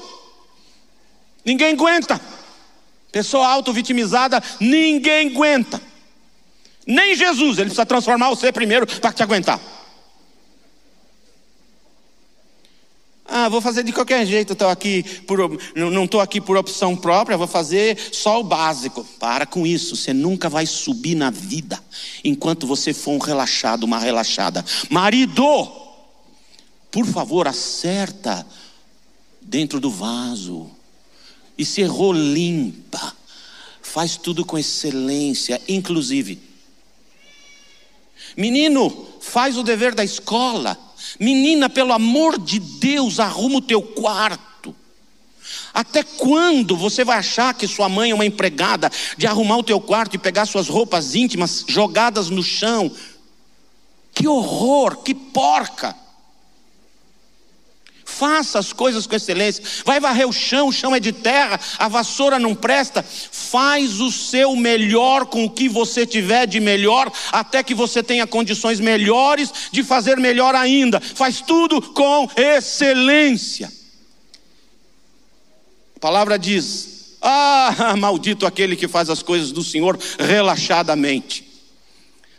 Ninguém 1.47 1.73
aguenta. 1.73 2.21
Pessoa 3.11 3.49
auto-vitimizada, 3.49 4.43
ninguém 4.61 5.29
aguenta. 5.29 5.81
Nem 6.87 7.15
Jesus, 7.15 7.57
ele 7.57 7.71
precisa 7.71 7.87
transformar 7.87 8.29
você 8.29 8.53
primeiro 8.53 8.87
para 8.87 9.13
te 9.13 9.23
aguentar. 9.23 9.59
Ah, 13.37 13.49
vou 13.49 13.61
fazer 13.61 13.83
de 13.83 13.93
qualquer 13.93 14.25
jeito, 14.25 14.53
estou 14.53 14.69
aqui 14.69 15.03
por, 15.23 15.41
não 15.75 16.05
estou 16.05 16.21
aqui 16.21 16.41
por 16.41 16.57
opção 16.57 16.95
própria, 16.95 17.37
vou 17.37 17.49
fazer 17.49 17.99
só 18.13 18.39
o 18.39 18.45
básico. 18.45 19.03
Para 19.19 19.45
com 19.45 19.67
isso, 19.67 19.97
você 19.97 20.13
nunca 20.13 20.49
vai 20.49 20.67
subir 20.67 21.17
na 21.17 21.31
vida 21.31 21.83
enquanto 22.23 22.65
você 22.65 22.95
for 22.95 23.11
um 23.11 23.19
relaxado, 23.19 23.83
uma 23.83 23.99
relaxada. 23.99 24.65
Marido, 24.89 25.43
por 26.93 27.05
favor, 27.07 27.49
acerta 27.49 28.47
dentro 29.41 29.81
do 29.81 29.91
vaso. 29.91 30.71
E 31.59 31.65
se 31.65 31.81
errou, 31.81 32.13
limpa. 32.13 33.17
Faz 33.83 34.17
tudo 34.17 34.45
com 34.45 34.57
excelência, 34.57 35.61
inclusive. 35.67 36.41
Menino, 38.37 39.09
faz 39.21 39.59
o 39.59 39.65
dever 39.65 39.93
da 39.93 40.05
escola. 40.05 40.84
Menina, 41.19 41.69
pelo 41.69 41.93
amor 41.93 42.39
de 42.39 42.59
Deus, 42.59 43.21
arruma 43.21 43.57
o 43.59 43.63
teu 43.63 43.83
quarto. 43.83 44.75
Até 45.73 46.03
quando 46.03 46.77
você 46.77 47.05
vai 47.05 47.19
achar 47.19 47.55
que 47.55 47.67
sua 47.67 47.89
mãe 47.89 48.11
é 48.11 48.15
uma 48.15 48.27
empregada 48.27 48.91
de 49.17 49.27
arrumar 49.27 49.59
o 49.59 49.63
teu 49.63 49.81
quarto 49.81 50.15
e 50.15 50.19
pegar 50.19 50.47
suas 50.47 50.69
roupas 50.69 51.15
íntimas 51.15 51.65
jogadas 51.69 52.31
no 52.31 52.43
chão? 52.43 52.91
Que 54.13 54.29
horror, 54.29 54.99
que 54.99 55.15
porca! 55.15 56.04
Faça 58.15 58.61
as 58.61 58.73
coisas 58.73 59.07
com 59.07 59.17
excelência. 59.17 59.65
Vai 59.85 59.99
varrer 59.99 60.29
o 60.29 60.33
chão, 60.33 60.69
o 60.69 60.73
chão 60.73 60.95
é 60.95 61.01
de 61.01 61.13
terra, 61.13 61.59
a 61.79 61.89
vassoura 61.89 62.39
não 62.39 62.55
presta. 62.55 63.03
Faz 63.03 64.01
o 64.01 64.11
seu 64.11 64.55
melhor 64.55 65.27
com 65.27 65.45
o 65.45 65.51
que 65.51 65.69
você 65.69 66.07
tiver 66.07 66.47
de 66.47 66.61
melhor, 66.61 67.13
até 67.33 67.63
que 67.63 67.75
você 67.75 68.03
tenha 68.03 68.27
condições 68.27 68.79
melhores 68.79 69.53
de 69.73 69.83
fazer 69.83 70.17
melhor 70.19 70.55
ainda. 70.55 71.01
Faz 71.01 71.41
tudo 71.41 71.83
com 71.83 72.29
excelência. 72.37 73.73
A 75.97 76.01
palavra 76.01 76.39
diz: 76.39 77.17
Ah, 77.21 77.95
maldito 77.99 78.47
aquele 78.47 78.77
que 78.77 78.87
faz 78.87 79.11
as 79.11 79.23
coisas 79.23 79.51
do 79.51 79.65
Senhor 79.65 79.99
relaxadamente. 80.19 81.54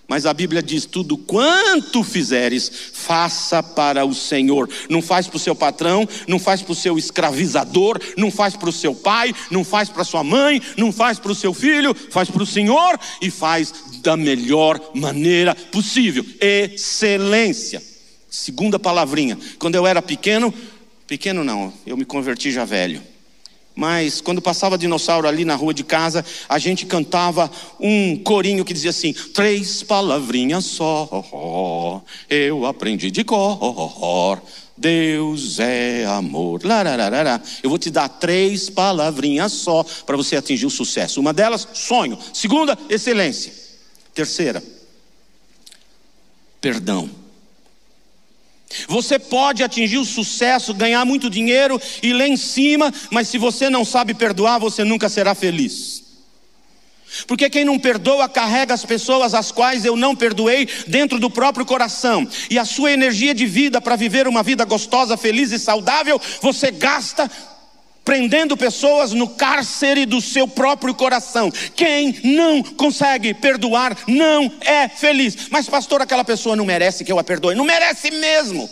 Mas 0.08 0.26
a 0.26 0.34
Bíblia 0.34 0.62
diz: 0.62 0.86
tudo 0.86 1.18
quanto 1.18 2.04
fizeres, 2.04 2.72
faça 2.94 3.64
para 3.64 4.06
o 4.06 4.14
Senhor. 4.14 4.70
Não 4.90 5.02
faz 5.02 5.28
para 5.28 5.38
o 5.38 5.40
seu 5.40 5.56
patrão, 5.56 6.08
não 6.28 6.40
faz 6.40 6.62
para 6.62 6.72
o 6.72 6.76
seu 6.76 6.98
escravizador, 6.98 8.00
não 8.16 8.30
faz 8.30 8.56
para 8.56 8.70
o 8.70 8.74
seu 8.74 8.94
pai, 8.94 9.34
não 9.50 9.64
faz 9.64 9.90
para 9.90 10.04
sua 10.04 10.24
mãe, 10.24 10.62
não 10.78 10.92
faz 10.92 11.18
para 11.18 11.32
o 11.32 11.36
seu 11.36 11.54
filho, 11.54 11.96
faz 12.12 12.30
para 12.30 12.44
o 12.44 12.46
Senhor 12.46 13.00
e 13.22 13.32
faz 13.32 13.74
da 14.02 14.16
melhor 14.16 14.80
maneira 14.94 15.56
possível. 15.56 16.26
Excelência. 16.40 17.82
Segunda 18.30 18.78
palavrinha. 18.78 19.38
Quando 19.58 19.76
eu 19.76 19.88
era 19.88 20.02
pequeno, 20.02 20.54
pequeno 21.08 21.44
não, 21.44 21.74
eu 21.86 21.98
me 21.98 22.06
converti 22.06 22.52
já 22.52 22.66
velho. 22.66 23.02
Mas 23.76 24.22
quando 24.22 24.42
passava 24.42 24.78
dinossauro 24.78 25.28
ali 25.28 25.44
na 25.44 25.56
rua 25.56 25.74
de 25.74 25.84
casa, 25.84 26.24
a 26.48 26.58
gente 26.58 26.86
cantava 26.86 27.52
um 27.80 28.18
corinho 28.18 28.64
que 28.64 28.74
dizia 28.74 28.92
assim: 28.92 29.14
três 29.34 29.84
palavrinhas 29.84 30.64
só, 30.66 32.04
eu 32.30 32.66
aprendi 32.66 33.12
de 33.12 33.24
cor. 33.24 34.42
Deus 34.78 35.60
é 35.60 36.06
amor. 36.06 36.62
Eu 37.64 37.70
vou 37.70 37.80
te 37.80 37.90
dar 37.90 38.10
três 38.10 38.70
palavrinhas 38.70 39.52
só 39.52 39.84
para 40.06 40.18
você 40.18 40.36
atingir 40.36 40.66
o 40.66 40.70
sucesso. 40.70 41.20
Uma 41.20 41.34
delas, 41.34 41.68
sonho. 41.74 42.18
Segunda, 42.34 42.78
excelência. 42.90 43.54
Terceira, 44.14 44.64
perdão. 46.62 47.25
Você 48.88 49.20
pode 49.20 49.64
atingir 49.64 49.98
o 49.98 50.06
sucesso, 50.06 50.74
ganhar 50.74 51.06
muito 51.06 51.30
dinheiro 51.30 51.80
e 52.02 52.14
lá 52.14 52.28
em 52.28 52.36
cima, 52.36 52.94
mas 53.12 53.28
se 53.28 53.38
você 53.38 53.70
não 53.70 53.86
sabe 53.86 54.14
perdoar, 54.14 54.60
você 54.60 54.84
nunca 54.84 55.08
será 55.08 55.36
feliz. 55.36 56.04
Porque 57.28 57.50
quem 57.50 57.64
não 57.64 57.80
perdoa 57.80 58.28
carrega 58.28 58.74
as 58.74 58.84
pessoas 58.84 59.34
às 59.34 59.52
quais 59.52 59.86
eu 59.86 59.96
não 59.96 60.16
perdoei 60.16 60.68
dentro 60.88 61.18
do 61.20 61.30
próprio 61.30 61.66
coração. 61.66 62.28
E 62.50 62.60
a 62.60 62.66
sua 62.66 62.92
energia 62.92 63.34
de 63.34 63.46
vida 63.46 63.80
para 63.80 63.96
viver 63.96 64.28
uma 64.28 64.44
vida 64.44 64.66
gostosa, 64.66 65.16
feliz 65.16 65.52
e 65.52 65.60
saudável, 65.60 66.20
você 66.42 66.72
gasta 66.72 67.32
prendendo 68.06 68.56
pessoas 68.56 69.12
no 69.12 69.28
cárcere 69.28 70.06
do 70.06 70.22
seu 70.22 70.48
próprio 70.48 70.94
coração. 70.94 71.52
Quem 71.76 72.20
não 72.24 72.62
consegue 72.62 73.34
perdoar 73.34 73.98
não 74.08 74.54
é 74.62 74.88
feliz. 74.88 75.50
Mas, 75.50 75.68
pastor, 75.68 76.02
aquela 76.02 76.24
pessoa 76.24 76.56
não 76.56 76.64
merece 76.64 77.04
que 77.04 77.12
eu 77.12 77.18
a 77.18 77.24
perdoe. 77.24 77.56
Não 77.56 77.66
merece 77.66 78.12
mesmo. 78.12 78.70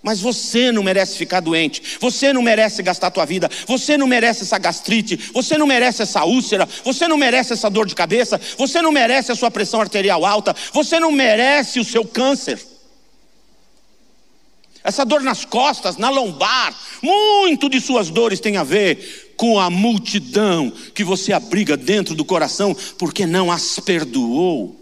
Mas 0.00 0.20
você 0.20 0.70
não 0.70 0.84
merece 0.84 1.18
ficar 1.18 1.40
doente, 1.40 1.82
você 2.00 2.32
não 2.32 2.40
merece 2.40 2.80
gastar 2.80 3.10
tua 3.10 3.24
vida, 3.24 3.50
você 3.66 3.98
não 3.98 4.06
merece 4.06 4.44
essa 4.44 4.56
gastrite, 4.56 5.16
você 5.32 5.58
não 5.58 5.66
merece 5.66 6.00
essa 6.00 6.24
úlcera, 6.24 6.68
você 6.84 7.08
não 7.08 7.16
merece 7.16 7.54
essa 7.54 7.68
dor 7.68 7.86
de 7.86 7.94
cabeça, 7.94 8.40
você 8.56 8.80
não 8.80 8.92
merece 8.92 9.32
a 9.32 9.34
sua 9.34 9.50
pressão 9.50 9.80
arterial 9.80 10.24
alta, 10.24 10.54
você 10.72 11.00
não 11.00 11.10
merece 11.10 11.80
o 11.80 11.84
seu 11.84 12.04
câncer 12.04 12.75
essa 14.86 15.04
dor 15.04 15.20
nas 15.20 15.44
costas, 15.44 15.96
na 15.96 16.08
lombar, 16.08 16.72
muito 17.02 17.68
de 17.68 17.80
suas 17.80 18.08
dores 18.08 18.38
tem 18.38 18.56
a 18.56 18.62
ver 18.62 19.34
com 19.36 19.58
a 19.58 19.68
multidão 19.68 20.72
que 20.94 21.02
você 21.02 21.32
abriga 21.32 21.76
dentro 21.76 22.14
do 22.14 22.24
coração 22.24 22.74
porque 22.96 23.26
não 23.26 23.50
as 23.50 23.80
perdoou. 23.80 24.80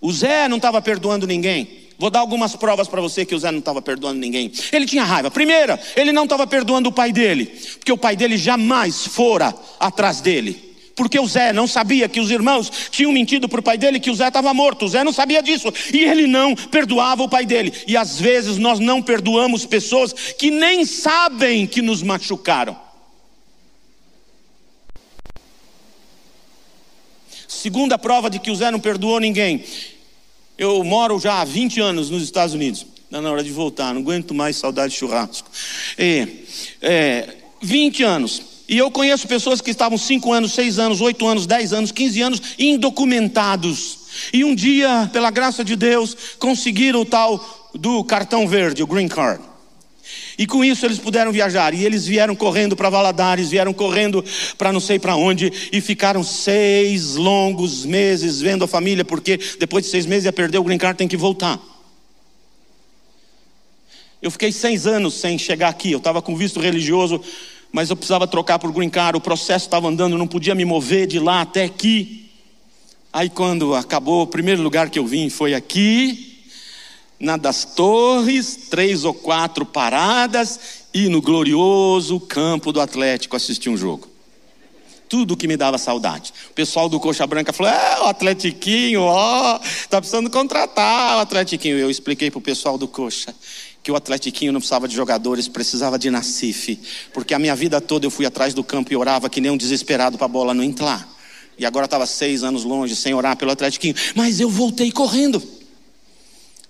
O 0.00 0.12
Zé 0.12 0.48
não 0.48 0.56
estava 0.56 0.82
perdoando 0.82 1.28
ninguém. 1.28 1.84
Vou 1.96 2.10
dar 2.10 2.18
algumas 2.18 2.56
provas 2.56 2.88
para 2.88 3.00
você 3.00 3.24
que 3.24 3.36
o 3.36 3.38
Zé 3.38 3.52
não 3.52 3.60
estava 3.60 3.80
perdoando 3.80 4.18
ninguém. 4.18 4.50
Ele 4.72 4.84
tinha 4.84 5.04
raiva. 5.04 5.30
Primeira, 5.30 5.80
ele 5.94 6.10
não 6.10 6.24
estava 6.24 6.44
perdoando 6.44 6.88
o 6.88 6.92
pai 6.92 7.12
dele, 7.12 7.46
porque 7.78 7.92
o 7.92 7.96
pai 7.96 8.16
dele 8.16 8.36
jamais 8.36 9.06
fora 9.06 9.54
atrás 9.78 10.20
dele 10.20 10.73
porque 10.94 11.18
o 11.18 11.26
Zé 11.26 11.52
não 11.52 11.66
sabia 11.66 12.08
que 12.08 12.20
os 12.20 12.30
irmãos 12.30 12.70
tinham 12.90 13.12
mentido 13.12 13.48
para 13.48 13.60
o 13.60 13.62
pai 13.62 13.76
dele 13.76 13.98
que 13.98 14.10
o 14.10 14.14
Zé 14.14 14.28
estava 14.28 14.54
morto. 14.54 14.84
O 14.84 14.88
Zé 14.88 15.02
não 15.02 15.12
sabia 15.12 15.42
disso 15.42 15.72
e 15.92 16.04
ele 16.04 16.26
não 16.26 16.54
perdoava 16.54 17.22
o 17.22 17.28
pai 17.28 17.44
dele. 17.44 17.72
E 17.86 17.96
às 17.96 18.20
vezes 18.20 18.58
nós 18.58 18.78
não 18.78 19.02
perdoamos 19.02 19.66
pessoas 19.66 20.12
que 20.12 20.50
nem 20.50 20.84
sabem 20.84 21.66
que 21.66 21.82
nos 21.82 22.02
machucaram. 22.02 22.76
Segunda 27.48 27.98
prova 27.98 28.28
de 28.28 28.38
que 28.38 28.50
o 28.50 28.56
Zé 28.56 28.70
não 28.70 28.80
perdoou 28.80 29.18
ninguém. 29.18 29.64
Eu 30.56 30.84
moro 30.84 31.18
já 31.18 31.40
há 31.40 31.44
20 31.44 31.80
anos 31.80 32.10
nos 32.10 32.22
Estados 32.22 32.54
Unidos. 32.54 32.86
Está 33.04 33.20
na 33.20 33.30
hora 33.30 33.42
de 33.42 33.50
voltar, 33.50 33.94
não 33.94 34.00
aguento 34.00 34.34
mais 34.34 34.56
saudade 34.56 34.92
de 34.92 34.98
churrasco. 34.98 35.48
É, 35.96 36.28
é, 36.82 37.34
20 37.62 38.02
anos. 38.02 38.53
E 38.68 38.78
eu 38.78 38.90
conheço 38.90 39.28
pessoas 39.28 39.60
que 39.60 39.70
estavam 39.70 39.98
5 39.98 40.32
anos, 40.32 40.52
6 40.52 40.78
anos, 40.78 41.00
8 41.00 41.26
anos, 41.26 41.46
10 41.46 41.72
anos, 41.72 41.92
15 41.92 42.22
anos 42.22 42.42
indocumentados. 42.58 43.98
E 44.32 44.44
um 44.44 44.54
dia, 44.54 45.10
pela 45.12 45.30
graça 45.30 45.64
de 45.64 45.76
Deus, 45.76 46.16
conseguiram 46.38 47.00
o 47.02 47.04
tal 47.04 47.70
do 47.74 48.02
cartão 48.04 48.48
verde, 48.48 48.82
o 48.82 48.86
green 48.86 49.08
card. 49.08 49.42
E 50.38 50.46
com 50.46 50.64
isso 50.64 50.84
eles 50.84 50.98
puderam 50.98 51.30
viajar. 51.30 51.74
E 51.74 51.84
eles 51.84 52.06
vieram 52.06 52.34
correndo 52.34 52.74
para 52.74 52.88
Valadares, 52.88 53.50
vieram 53.50 53.72
correndo 53.72 54.24
para 54.56 54.72
não 54.72 54.80
sei 54.80 54.98
para 54.98 55.16
onde. 55.16 55.52
E 55.72 55.80
ficaram 55.80 56.22
seis 56.22 57.16
longos 57.16 57.84
meses 57.84 58.40
vendo 58.40 58.64
a 58.64 58.68
família, 58.68 59.04
porque 59.04 59.38
depois 59.58 59.84
de 59.84 59.90
seis 59.90 60.06
meses 60.06 60.24
ia 60.24 60.32
perder 60.32 60.58
o 60.58 60.64
green 60.64 60.78
card, 60.78 60.96
tem 60.96 61.08
que 61.08 61.16
voltar. 61.16 61.60
Eu 64.20 64.30
fiquei 64.30 64.50
seis 64.50 64.86
anos 64.86 65.14
sem 65.14 65.36
chegar 65.38 65.68
aqui. 65.68 65.92
Eu 65.92 65.98
estava 65.98 66.22
com 66.22 66.34
visto 66.34 66.58
religioso 66.58 67.20
mas 67.74 67.90
eu 67.90 67.96
precisava 67.96 68.24
trocar 68.24 68.56
por 68.60 68.70
green 68.70 68.88
card, 68.88 69.18
o 69.18 69.20
processo 69.20 69.66
estava 69.66 69.88
andando, 69.88 70.12
eu 70.12 70.18
não 70.18 70.28
podia 70.28 70.54
me 70.54 70.64
mover 70.64 71.08
de 71.08 71.18
lá 71.18 71.40
até 71.40 71.64
aqui. 71.64 72.30
Aí 73.12 73.28
quando 73.28 73.74
acabou, 73.74 74.22
o 74.22 74.26
primeiro 74.28 74.62
lugar 74.62 74.90
que 74.90 74.96
eu 74.96 75.04
vim 75.04 75.28
foi 75.28 75.54
aqui, 75.54 76.38
na 77.18 77.36
das 77.36 77.64
torres, 77.64 78.68
três 78.70 79.04
ou 79.04 79.12
quatro 79.12 79.66
paradas, 79.66 80.84
e 80.94 81.08
no 81.08 81.20
glorioso 81.20 82.20
campo 82.20 82.70
do 82.70 82.80
Atlético 82.80 83.34
assistir 83.34 83.70
um 83.70 83.76
jogo. 83.76 84.08
Tudo 85.08 85.36
que 85.36 85.48
me 85.48 85.56
dava 85.56 85.76
saudade. 85.76 86.32
O 86.50 86.52
pessoal 86.52 86.88
do 86.88 87.00
Coxa 87.00 87.26
Branca 87.26 87.52
falou: 87.52 87.72
é, 87.72 88.02
o 88.02 88.04
Atletiquinho, 88.04 89.02
ó, 89.02 89.58
tá 89.90 90.00
precisando 90.00 90.30
contratar 90.30 91.16
o 91.16 91.20
Atletiquinho. 91.22 91.76
Eu 91.76 91.90
expliquei 91.90 92.30
para 92.30 92.38
o 92.38 92.40
pessoal 92.40 92.78
do 92.78 92.86
Coxa 92.86 93.34
que 93.84 93.92
o 93.92 93.96
Atletiquinho 93.96 94.50
não 94.50 94.60
precisava 94.60 94.88
de 94.88 94.96
jogadores, 94.96 95.46
precisava 95.46 95.98
de 95.98 96.10
Nacife. 96.10 96.80
Porque 97.12 97.34
a 97.34 97.38
minha 97.38 97.54
vida 97.54 97.82
toda 97.82 98.06
eu 98.06 98.10
fui 98.10 98.24
atrás 98.24 98.54
do 98.54 98.64
campo 98.64 98.90
e 98.90 98.96
orava 98.96 99.28
que 99.28 99.42
nem 99.42 99.50
um 99.50 99.58
desesperado 99.58 100.16
para 100.16 100.24
a 100.24 100.28
bola 100.28 100.54
não 100.54 100.64
entrar. 100.64 101.06
E 101.58 101.66
agora 101.66 101.84
estava 101.84 102.06
seis 102.06 102.42
anos 102.42 102.64
longe, 102.64 102.96
sem 102.96 103.12
orar 103.12 103.36
pelo 103.36 103.50
Atletiquinho. 103.50 103.94
Mas 104.14 104.40
eu 104.40 104.48
voltei 104.48 104.90
correndo. 104.90 105.40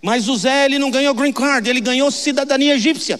Mas 0.03 0.29
o 0.29 0.37
Zé, 0.37 0.65
ele 0.65 0.77
não 0.77 0.91
ganhou 0.91 1.15
green 1.15 1.33
card, 1.33 1.71
ele 1.71 1.81
ganhou 1.81 2.11
cidadania 2.11 2.75
egípcia. 2.75 3.19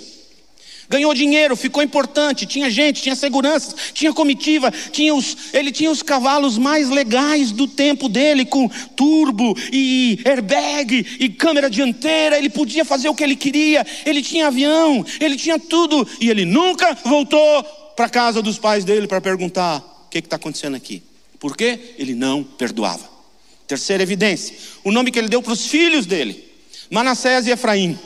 Ganhou 0.89 1.15
dinheiro, 1.15 1.57
ficou 1.57 1.83
importante, 1.83 2.45
tinha 2.45 2.71
gente, 2.71 3.03
tinha 3.03 3.17
segurança, 3.17 3.75
tinha 3.93 4.13
comitiva, 4.13 4.71
tinha 4.93 5.15
os, 5.15 5.37
ele 5.53 5.73
tinha 5.73 5.91
os 5.91 6.03
cavalos 6.03 6.59
mais 6.59 6.91
legais 6.91 7.53
do 7.53 7.67
tempo 7.67 8.09
dele, 8.09 8.45
com 8.45 8.69
turbo 8.95 9.57
e 9.73 10.19
airbag 10.25 11.17
e 11.19 11.29
câmera 11.31 11.71
dianteira, 11.71 12.37
ele 12.37 12.51
podia 12.51 12.85
fazer 12.85 13.09
o 13.09 13.15
que 13.15 13.25
ele 13.25 13.37
queria, 13.37 13.85
ele 14.05 14.23
tinha 14.23 14.49
avião, 14.49 15.05
ele 15.21 15.37
tinha 15.37 15.59
tudo, 15.59 16.07
e 16.21 16.29
ele 16.29 16.45
nunca 16.45 16.95
voltou 17.05 17.65
para 17.97 18.07
a 18.07 18.11
casa 18.11 18.43
dos 18.43 18.59
pais 18.59 18.85
dele 18.85 19.07
para 19.07 19.21
perguntar: 19.21 19.79
o 19.79 20.11
que 20.11 20.19
está 20.19 20.37
acontecendo 20.37 20.77
aqui? 20.77 21.03
Por 21.39 21.57
quê? 21.57 21.95
Ele 21.99 22.15
não 22.15 22.43
perdoava. 22.43 23.09
Terceira 23.67 24.03
evidência: 24.03 24.57
o 24.85 24.93
nome 24.93 25.11
que 25.11 25.19
ele 25.19 25.29
deu 25.29 25.43
para 25.43 25.53
os 25.53 25.67
filhos 25.67 26.07
dele, 26.07 26.45
Manassés 26.91 27.47
e 27.47 27.51
Efraim. 27.51 27.99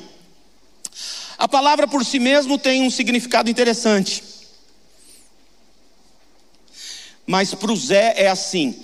A 1.38 1.46
palavra 1.46 1.86
por 1.86 2.04
si 2.04 2.18
mesmo 2.18 2.58
tem 2.58 2.82
um 2.82 2.90
significado 2.90 3.48
interessante. 3.48 4.24
Mas 7.24 7.54
para 7.54 7.70
o 7.70 7.76
Zé 7.76 8.14
é 8.16 8.28
assim: 8.28 8.74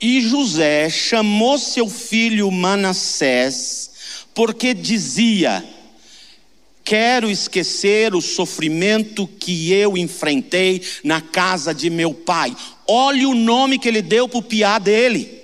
e 0.00 0.20
José 0.20 0.88
chamou 0.88 1.58
seu 1.58 1.88
filho 1.88 2.50
Manassés, 2.50 3.90
porque 4.32 4.72
dizia: 4.72 5.62
Quero 6.82 7.28
esquecer 7.28 8.14
o 8.14 8.22
sofrimento 8.22 9.26
que 9.26 9.70
eu 9.72 9.98
enfrentei 9.98 10.82
na 11.04 11.20
casa 11.20 11.74
de 11.74 11.90
meu 11.90 12.14
pai. 12.14 12.56
Olhe 12.86 13.26
o 13.26 13.34
nome 13.34 13.78
que 13.78 13.86
ele 13.86 14.00
deu 14.00 14.26
para 14.26 14.38
o 14.38 14.42
piá 14.42 14.78
dele. 14.78 15.37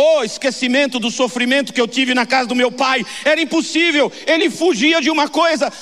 Oh, 0.00 0.22
esquecimento 0.22 1.00
do 1.00 1.10
sofrimento 1.10 1.72
que 1.72 1.80
eu 1.80 1.88
tive 1.88 2.14
na 2.14 2.24
casa 2.24 2.46
do 2.46 2.54
meu 2.54 2.70
pai. 2.70 3.04
Era 3.24 3.40
impossível. 3.40 4.12
Ele 4.28 4.48
fugia 4.48 5.00
de 5.00 5.10
uma 5.10 5.28
coisa 5.28 5.72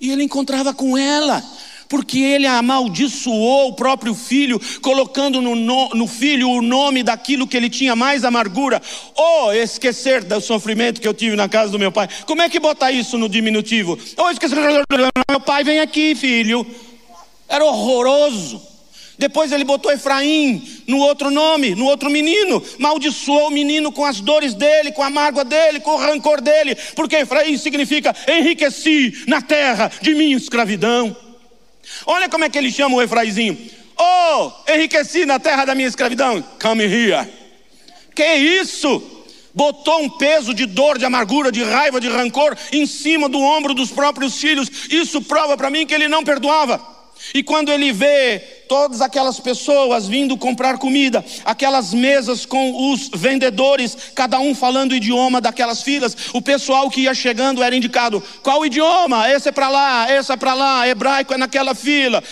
e 0.00 0.10
ele 0.10 0.22
encontrava 0.22 0.72
com 0.72 0.96
ela 0.96 1.44
porque 1.90 2.18
ele 2.18 2.46
amaldiçoou 2.46 3.68
o 3.68 3.74
próprio 3.74 4.14
filho, 4.14 4.58
colocando 4.80 5.42
no, 5.42 5.54
no, 5.54 5.90
no, 5.90 6.06
filho 6.06 6.48
o 6.48 6.62
nome 6.62 7.02
daquilo 7.02 7.46
que 7.46 7.56
ele 7.56 7.68
tinha 7.68 7.94
mais 7.94 8.24
amargura. 8.24 8.80
Oh, 9.14 9.52
esquecer 9.52 10.24
do 10.24 10.40
sofrimento 10.40 10.98
que 10.98 11.06
eu 11.06 11.14
tive 11.14 11.36
na 11.36 11.50
casa 11.50 11.70
do 11.70 11.78
meu 11.78 11.92
pai. 11.92 12.08
Como 12.26 12.40
é 12.40 12.48
que 12.48 12.58
botar 12.58 12.90
isso 12.90 13.18
no 13.18 13.28
diminutivo? 13.28 13.98
Oh, 14.16 14.30
esquecer 14.30 14.56
meu 15.30 15.40
pai, 15.40 15.62
vem 15.62 15.80
aqui, 15.80 16.14
filho. 16.14 16.66
Era 17.46 17.64
horroroso. 17.64 18.75
Depois 19.18 19.50
ele 19.50 19.64
botou 19.64 19.90
Efraim 19.90 20.62
no 20.86 20.98
outro 20.98 21.30
nome, 21.30 21.74
no 21.74 21.86
outro 21.86 22.10
menino, 22.10 22.62
maldiçoou 22.78 23.48
o 23.48 23.50
menino 23.50 23.90
com 23.90 24.04
as 24.04 24.20
dores 24.20 24.54
dele, 24.54 24.92
com 24.92 25.02
a 25.02 25.08
mágoa 25.08 25.44
dele, 25.44 25.80
com 25.80 25.92
o 25.92 25.96
rancor 25.96 26.40
dele, 26.40 26.76
porque 26.94 27.16
Efraim 27.16 27.56
significa 27.56 28.14
enriqueci 28.28 29.24
na 29.26 29.40
terra 29.40 29.90
de 30.02 30.14
minha 30.14 30.36
escravidão. 30.36 31.16
Olha 32.04 32.28
como 32.28 32.44
é 32.44 32.50
que 32.50 32.58
ele 32.58 32.70
chama 32.70 32.96
o 32.96 33.02
Efraizinho. 33.02 33.56
Oh, 33.98 34.52
enriqueci 34.70 35.24
na 35.24 35.38
terra 35.38 35.64
da 35.64 35.74
minha 35.74 35.88
escravidão. 35.88 36.44
Come 36.60 36.84
here. 36.84 37.26
Que 38.14 38.34
isso? 38.34 39.02
Botou 39.54 40.02
um 40.02 40.10
peso 40.10 40.52
de 40.52 40.66
dor, 40.66 40.98
de 40.98 41.06
amargura, 41.06 41.50
de 41.50 41.62
raiva, 41.62 41.98
de 41.98 42.08
rancor 42.08 42.54
em 42.70 42.84
cima 42.84 43.26
do 43.26 43.40
ombro 43.40 43.72
dos 43.72 43.90
próprios 43.90 44.38
filhos. 44.38 44.70
Isso 44.90 45.22
prova 45.22 45.56
para 45.56 45.70
mim 45.70 45.86
que 45.86 45.94
ele 45.94 46.08
não 46.08 46.22
perdoava. 46.22 46.78
E 47.32 47.42
quando 47.42 47.72
ele 47.72 47.90
vê 47.92 48.42
todas 48.68 49.00
aquelas 49.00 49.40
pessoas 49.40 50.06
vindo 50.06 50.36
comprar 50.36 50.78
comida, 50.78 51.24
aquelas 51.44 51.92
mesas 51.92 52.44
com 52.44 52.92
os 52.92 53.08
vendedores, 53.14 53.96
cada 54.14 54.38
um 54.38 54.54
falando 54.54 54.92
o 54.92 54.96
idioma 54.96 55.40
daquelas 55.40 55.82
filas, 55.82 56.16
o 56.32 56.42
pessoal 56.42 56.90
que 56.90 57.02
ia 57.02 57.14
chegando 57.14 57.62
era 57.62 57.76
indicado: 57.76 58.22
qual 58.42 58.64
idioma? 58.64 59.30
Esse 59.30 59.48
é 59.48 59.52
para 59.52 59.68
lá, 59.68 60.12
esse 60.12 60.32
é 60.32 60.36
para 60.36 60.54
lá, 60.54 60.88
hebraico 60.88 61.34
é 61.34 61.38
naquela 61.38 61.74
fila. 61.74 62.22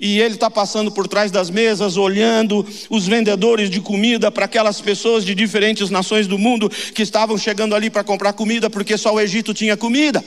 E 0.00 0.18
ele 0.18 0.34
está 0.34 0.50
passando 0.50 0.90
por 0.90 1.06
trás 1.06 1.30
das 1.30 1.50
mesas, 1.50 1.98
olhando 1.98 2.66
os 2.88 3.06
vendedores 3.06 3.68
de 3.68 3.82
comida 3.82 4.30
para 4.30 4.46
aquelas 4.46 4.80
pessoas 4.80 5.26
de 5.26 5.34
diferentes 5.34 5.90
nações 5.90 6.26
do 6.26 6.38
mundo 6.38 6.70
que 6.70 7.02
estavam 7.02 7.36
chegando 7.36 7.74
ali 7.74 7.90
para 7.90 8.02
comprar 8.02 8.32
comida, 8.32 8.70
porque 8.70 8.96
só 8.96 9.12
o 9.12 9.20
Egito 9.20 9.52
tinha 9.52 9.76
comida. 9.76 10.24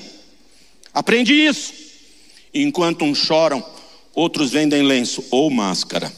Aprende 0.93 1.33
isso. 1.33 1.73
Enquanto 2.53 3.03
uns 3.03 3.17
choram, 3.17 3.65
outros 4.13 4.51
vendem 4.51 4.83
lenço 4.83 5.23
ou 5.31 5.49
máscara. 5.49 6.11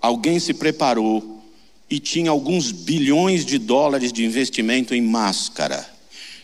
Alguém 0.00 0.40
se 0.40 0.52
preparou 0.52 1.40
e 1.88 2.00
tinha 2.00 2.30
alguns 2.30 2.72
bilhões 2.72 3.44
de 3.44 3.58
dólares 3.58 4.12
de 4.12 4.24
investimento 4.24 4.94
em 4.94 5.00
máscara. 5.00 5.88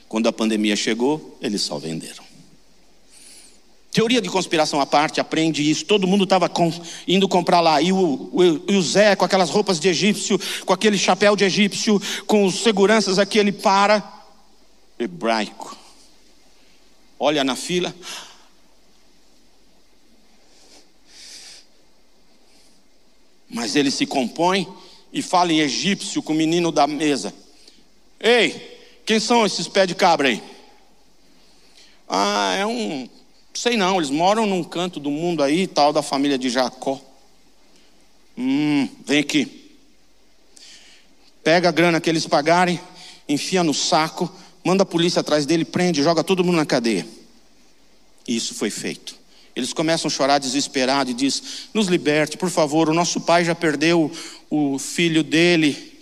Quando 0.09 0.29
a 0.29 0.33
pandemia 0.33 0.77
chegou, 0.77 1.37
eles 1.41 1.63
só 1.63 1.79
venderam. 1.79 2.29
Teoria 3.91 4.21
de 4.21 4.29
conspiração 4.29 4.81
à 4.81 4.87
parte, 4.87 5.21
aprende 5.21 5.69
isso. 5.69 5.85
Todo 5.85 6.07
mundo 6.07 6.25
estava 6.25 6.51
indo 7.07 7.27
comprar 7.27 7.61
lá. 7.61 7.81
E 7.81 7.93
o, 7.93 7.97
o, 7.99 8.77
o, 8.77 8.83
Zé, 8.83 9.17
com 9.17 9.25
aquelas 9.25 9.51
roupas 9.51 9.81
de 9.81 9.89
egípcio, 9.89 10.39
com 10.65 10.73
aquele 10.73 10.97
chapéu 10.97 11.35
de 11.35 11.45
egípcio, 11.45 12.01
com 12.27 12.45
os 12.45 12.63
seguranças 12.63 13.19
aqui, 13.19 13.39
ele 13.39 13.51
para. 13.51 14.07
Hebraico. 14.99 15.77
Olha 17.19 17.43
na 17.43 17.57
fila. 17.57 17.95
Mas 23.59 23.75
ele 23.75 23.91
se 23.91 24.07
compõe 24.07 24.69
e 25.13 25.21
fala 25.21 25.53
em 25.53 25.59
egípcio 25.59 26.23
com 26.23 26.33
o 26.33 26.37
menino 26.37 26.71
da 26.71 26.87
mesa. 26.87 27.35
Ei, 28.21 28.79
quem 29.05 29.19
são 29.19 29.45
esses 29.45 29.67
pés 29.67 29.89
de 29.89 29.97
cabra 29.97 30.29
aí? 30.29 30.41
Ah, 32.09 32.55
é 32.55 32.65
um. 32.65 33.09
Sei 33.53 33.77
não, 33.77 33.97
eles 33.97 34.11
moram 34.11 34.47
num 34.47 34.63
canto 34.63 35.01
do 35.01 35.11
mundo 35.11 35.43
aí, 35.43 35.67
tal, 35.67 35.93
da 35.93 36.03
família 36.03 36.39
de 36.39 36.49
Jacó. 36.49 37.01
Hum, 38.39 38.89
vem 39.05 39.19
aqui. 39.19 39.75
Pega 41.43 41.69
a 41.69 41.73
grana 41.73 42.01
que 42.01 42.09
eles 42.09 42.29
pagarem, 42.29 42.81
enfia 43.29 43.65
no 43.65 43.75
saco, 43.75 44.33
manda 44.63 44.85
a 44.85 44.87
polícia 44.87 45.19
atrás 45.19 45.45
dele, 45.45 45.65
prende, 45.65 46.01
joga 46.01 46.23
todo 46.23 46.45
mundo 46.45 46.59
na 46.59 46.65
cadeia. 46.65 47.05
E 48.25 48.37
isso 48.37 48.55
foi 48.55 48.71
feito. 48.71 49.17
Eles 49.59 49.73
começam 49.73 50.07
a 50.07 50.11
chorar 50.11 50.39
desesperado 50.39 51.11
e 51.11 51.15
diz: 51.15 51.69
"Nos 51.75 51.89
liberte, 51.89 52.39
por 52.39 52.49
favor, 52.49 52.89
o 52.89 52.95
nosso 52.95 53.21
pai 53.21 53.45
já 53.45 53.57
perdeu 53.57 54.09
o 54.49 54.79
filho 54.79 55.25
dele". 55.25 55.99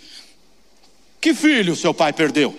Que 1.19 1.33
filho 1.33 1.75
seu 1.75 1.91
pai 1.91 2.13
perdeu? 2.13 2.55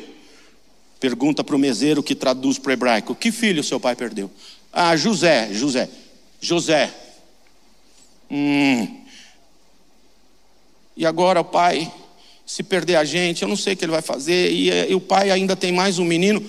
Pergunta 0.98 1.44
para 1.44 1.54
o 1.54 1.58
meseiro 1.58 2.02
que 2.02 2.16
traduz 2.16 2.58
para 2.58 2.70
o 2.70 2.72
hebraico: 2.72 3.14
Que 3.14 3.30
filho 3.30 3.62
seu 3.62 3.78
pai 3.78 3.94
perdeu? 3.94 4.28
Ah, 4.72 4.96
José, 4.96 5.50
José, 5.52 5.88
José. 6.40 6.92
Hum. 8.28 9.04
E 10.96 11.06
agora 11.06 11.40
o 11.40 11.44
pai, 11.44 11.92
se 12.44 12.64
perder 12.64 12.96
a 12.96 13.04
gente, 13.04 13.42
eu 13.42 13.48
não 13.48 13.56
sei 13.56 13.74
o 13.74 13.76
que 13.76 13.84
ele 13.84 13.92
vai 13.92 14.02
fazer. 14.02 14.50
E, 14.50 14.68
e 14.68 14.94
o 14.96 15.00
pai 15.00 15.30
ainda 15.30 15.54
tem 15.54 15.70
mais 15.70 16.00
um 16.00 16.04
menino. 16.04 16.44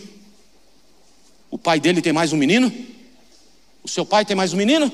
O 1.51 1.57
pai 1.59 1.79
dele 1.79 2.01
tem 2.01 2.11
mais 2.11 2.33
um 2.33 2.37
menino? 2.37 2.73
O 3.83 3.87
seu 3.87 4.05
pai 4.05 4.25
tem 4.25 4.35
mais 4.35 4.53
um 4.53 4.57
menino? 4.57 4.91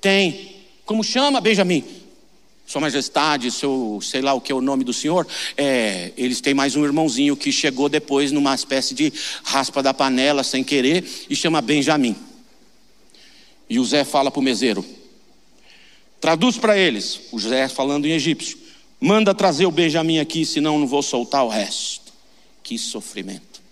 Tem. 0.00 0.56
Como 0.84 1.02
chama, 1.02 1.40
Benjamin? 1.40 1.84
Sua 2.66 2.80
Majestade, 2.80 3.50
seu, 3.52 4.00
sei 4.02 4.20
lá 4.20 4.34
o 4.34 4.40
que 4.40 4.50
é 4.50 4.54
o 4.54 4.60
nome 4.60 4.82
do 4.82 4.92
senhor, 4.92 5.24
é, 5.56 6.12
eles 6.16 6.40
têm 6.40 6.52
mais 6.52 6.74
um 6.74 6.84
irmãozinho 6.84 7.36
que 7.36 7.52
chegou 7.52 7.88
depois 7.88 8.32
numa 8.32 8.54
espécie 8.54 8.92
de 8.92 9.12
raspa 9.44 9.80
da 9.82 9.94
panela 9.94 10.42
sem 10.42 10.64
querer 10.64 11.04
e 11.30 11.36
chama 11.36 11.60
Benjamin. 11.60 12.16
E 13.70 13.78
o 13.78 13.84
Zé 13.84 14.02
fala 14.04 14.32
para 14.32 14.40
o 14.40 14.42
meseiro: 14.42 14.84
traduz 16.20 16.58
para 16.58 16.76
eles, 16.76 17.20
o 17.30 17.38
Zé 17.38 17.68
falando 17.68 18.06
em 18.06 18.12
egípcio, 18.12 18.58
manda 19.00 19.32
trazer 19.32 19.66
o 19.66 19.70
Benjamin 19.70 20.18
aqui, 20.18 20.44
senão 20.44 20.76
não 20.76 20.88
vou 20.88 21.02
soltar 21.02 21.44
o 21.44 21.48
resto. 21.48 22.12
Que 22.64 22.76
sofrimento. 22.76 23.62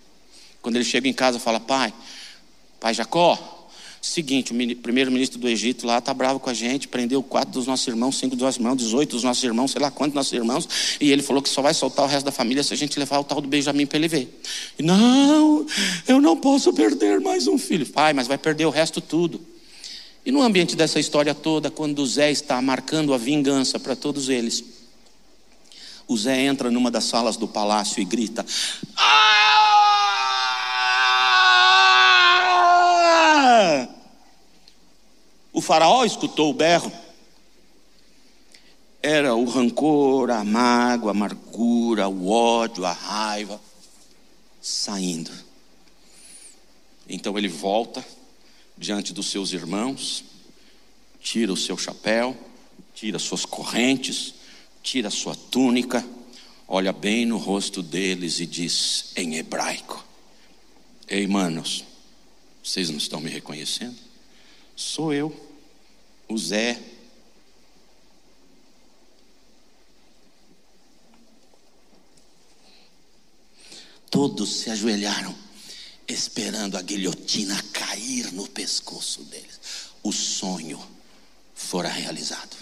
Quando 0.61 0.77
ele 0.77 0.85
chega 0.85 1.07
em 1.07 1.13
casa, 1.13 1.37
fala: 1.37 1.59
pai, 1.59 1.93
pai 2.79 2.93
Jacó, 2.93 3.54
Seguinte, 4.07 4.53
o 4.53 4.75
primeiro-ministro 4.75 5.39
do 5.39 5.49
Egito 5.49 5.87
lá 5.87 5.97
está 5.97 6.13
bravo 6.13 6.39
com 6.39 6.47
a 6.47 6.53
gente, 6.53 6.87
prendeu 6.87 7.23
quatro 7.23 7.51
dos 7.51 7.65
nossos 7.65 7.87
irmãos, 7.87 8.15
cinco 8.15 8.35
dos 8.35 8.43
nossos 8.43 8.59
irmãos, 8.59 8.75
dezoito 8.75 9.15
dos 9.15 9.23
nossos 9.23 9.43
irmãos, 9.43 9.71
sei 9.71 9.81
lá 9.81 9.89
quantos 9.89 10.13
nossos 10.13 10.31
irmãos, 10.31 10.69
e 11.01 11.11
ele 11.11 11.23
falou 11.23 11.41
que 11.41 11.49
só 11.49 11.59
vai 11.59 11.73
soltar 11.73 12.05
o 12.05 12.07
resto 12.07 12.23
da 12.23 12.31
família 12.31 12.61
se 12.61 12.71
a 12.71 12.77
gente 12.77 12.99
levar 12.99 13.17
o 13.17 13.23
tal 13.23 13.41
do 13.41 13.47
Benjamin 13.47 13.87
para 13.87 13.97
ele 13.97 14.07
ver. 14.07 14.41
E, 14.77 14.83
não, 14.83 15.65
eu 16.07 16.21
não 16.21 16.37
posso 16.37 16.71
perder 16.71 17.19
mais 17.19 17.47
um 17.47 17.57
filho. 17.57 17.83
Pai, 17.87 18.13
mas 18.13 18.27
vai 18.27 18.37
perder 18.37 18.67
o 18.67 18.69
resto 18.69 19.01
tudo. 19.01 19.41
E 20.23 20.31
no 20.31 20.43
ambiente 20.43 20.75
dessa 20.75 20.99
história 20.99 21.33
toda, 21.33 21.71
quando 21.71 22.05
Zé 22.05 22.29
está 22.29 22.61
marcando 22.61 23.11
a 23.11 23.17
vingança 23.17 23.79
para 23.79 23.95
todos 23.95 24.29
eles, 24.29 24.63
o 26.07 26.15
Zé 26.15 26.41
entra 26.41 26.69
numa 26.69 26.91
das 26.91 27.05
salas 27.05 27.37
do 27.37 27.47
palácio 27.47 27.99
e 27.99 28.05
grita: 28.05 28.45
Ah! 28.95 29.64
O 35.55 35.61
faraó 35.61 36.03
escutou 36.03 36.49
o 36.49 36.53
berro. 36.53 36.91
Era 39.01 39.33
o 39.35 39.45
rancor, 39.45 40.29
a 40.29 40.43
mágoa, 40.43 41.11
a 41.11 41.15
amargura, 41.15 42.09
o 42.09 42.29
ódio, 42.29 42.83
a 42.83 42.91
raiva 42.91 43.61
saindo. 44.61 45.31
Então 47.07 47.37
ele 47.37 47.47
volta 47.47 48.05
diante 48.77 49.13
dos 49.13 49.27
seus 49.27 49.53
irmãos, 49.53 50.25
tira 51.21 51.53
o 51.53 51.57
seu 51.57 51.77
chapéu, 51.77 52.35
tira 52.93 53.17
suas 53.17 53.45
correntes, 53.45 54.33
tira 54.83 55.09
sua 55.09 55.35
túnica, 55.35 56.05
olha 56.67 56.91
bem 56.91 57.25
no 57.25 57.37
rosto 57.37 57.81
deles 57.81 58.41
e 58.41 58.45
diz 58.45 59.13
em 59.15 59.35
hebraico: 59.35 60.05
Ei, 61.07 61.25
manos, 61.25 61.85
vocês 62.61 62.89
não 62.89 62.97
estão 62.97 63.21
me 63.21 63.29
reconhecendo? 63.29 64.04
Sou 64.75 65.13
eu 65.13 65.33
o 66.27 66.37
Zé. 66.37 66.79
Todos 74.09 74.49
se 74.49 74.69
ajoelharam, 74.69 75.35
esperando 76.07 76.77
a 76.77 76.81
guilhotina 76.81 77.61
cair 77.73 78.31
no 78.31 78.47
pescoço 78.47 79.23
deles. 79.23 79.59
O 80.03 80.11
sonho 80.11 80.81
fora 81.53 81.89
realizado. 81.89 82.55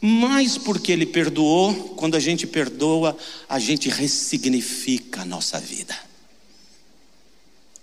Mas 0.00 0.56
porque 0.58 0.92
Ele 0.92 1.06
perdoou, 1.06 1.94
quando 1.94 2.14
a 2.14 2.20
gente 2.20 2.46
perdoa, 2.46 3.16
a 3.48 3.58
gente 3.58 3.88
ressignifica 3.88 5.22
a 5.22 5.24
nossa 5.24 5.58
vida. 5.58 5.98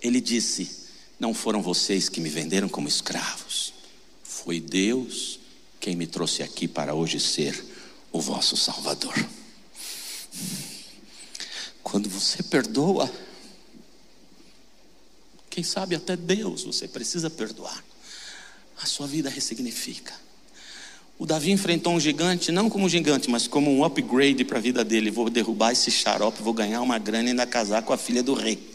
Ele 0.02 0.22
disse: 0.22 0.83
Não 1.24 1.34
foram 1.34 1.62
vocês 1.62 2.10
que 2.10 2.20
me 2.20 2.28
venderam 2.28 2.68
como 2.68 2.86
escravos, 2.86 3.74
foi 4.26 4.60
Deus 4.60 5.40
quem 5.80 5.96
me 5.96 6.06
trouxe 6.06 6.44
aqui 6.44 6.68
para 6.68 6.94
hoje 6.94 7.18
ser 7.18 7.64
o 8.12 8.20
vosso 8.20 8.58
Salvador. 8.58 9.16
Quando 11.82 12.10
você 12.10 12.44
perdoa, 12.44 13.10
quem 15.50 15.64
sabe 15.64 15.96
até 15.96 16.18
Deus 16.18 16.66
você 16.66 16.90
precisa 16.90 17.30
perdoar, 17.30 17.82
a 18.82 18.86
sua 18.86 19.08
vida 19.08 19.30
ressignifica. 19.30 20.14
O 21.18 21.26
Davi 21.26 21.52
enfrentou 21.52 21.94
um 21.94 22.02
gigante, 22.02 22.52
não 22.52 22.70
como 22.70 22.84
um 22.84 22.90
gigante, 22.90 23.30
mas 23.30 23.48
como 23.48 23.72
um 23.72 23.86
upgrade 23.86 24.44
para 24.44 24.58
a 24.58 24.62
vida 24.62 24.84
dele. 24.84 25.10
Vou 25.10 25.30
derrubar 25.30 25.72
esse 25.72 25.90
xarope, 25.90 26.44
vou 26.44 26.54
ganhar 26.54 26.82
uma 26.82 27.00
grana 27.00 27.30
e 27.30 27.30
ainda 27.30 27.48
casar 27.48 27.82
com 27.82 27.94
a 27.94 27.98
filha 27.98 28.22
do 28.22 28.34
rei. 28.34 28.73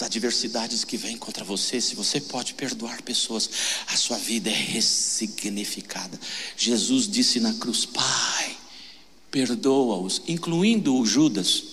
As 0.00 0.06
adversidades 0.06 0.82
que 0.82 0.96
vêm 0.96 1.18
contra 1.18 1.44
você, 1.44 1.78
se 1.78 1.94
você 1.94 2.22
pode 2.22 2.54
perdoar 2.54 3.02
pessoas, 3.02 3.50
a 3.86 3.98
sua 3.98 4.16
vida 4.16 4.48
é 4.48 4.54
ressignificada. 4.54 6.18
Jesus 6.56 7.06
disse 7.06 7.38
na 7.38 7.52
cruz: 7.52 7.84
Pai, 7.84 8.56
perdoa-os, 9.30 10.22
incluindo 10.26 10.96
o 10.96 11.04
Judas. 11.04 11.64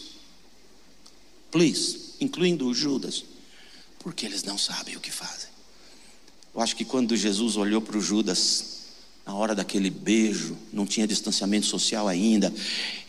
Please, 1.49 2.15
incluindo 2.19 2.67
o 2.67 2.73
Judas, 2.73 3.23
porque 3.99 4.25
eles 4.25 4.43
não 4.43 4.57
sabem 4.57 4.97
o 4.97 4.99
que 4.99 5.09
fazem. 5.09 5.49
Eu 6.53 6.59
acho 6.59 6.75
que 6.75 6.83
quando 6.83 7.15
Jesus 7.15 7.55
olhou 7.55 7.79
para 7.79 7.97
o 7.97 8.01
Judas, 8.01 8.79
na 9.25 9.33
hora 9.35 9.55
daquele 9.55 9.89
beijo, 9.89 10.57
não 10.73 10.85
tinha 10.85 11.07
distanciamento 11.07 11.65
social 11.65 12.09
ainda, 12.09 12.53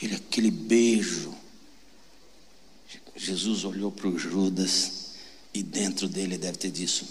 ele, 0.01 0.15
aquele 0.15 0.53
beijo, 0.53 1.35
Jesus 3.17 3.65
olhou 3.65 3.91
para 3.91 4.07
o 4.07 4.17
Judas 4.17 5.08
e 5.59 5.63
dentro 5.63 6.09
dele 6.09 6.39
deve 6.39 6.57
ter 6.57 6.71
disso: 6.71 7.05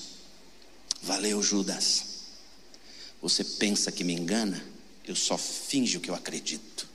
Valeu, 1.01 1.43
Judas. 1.43 2.05
Você 3.21 3.43
pensa 3.43 3.91
que 3.91 4.05
me 4.05 4.13
engana? 4.13 4.63
Eu 5.05 5.15
só 5.15 5.37
finjo 5.37 5.99
que 5.99 6.09
eu 6.09 6.15
acredito. 6.15 6.87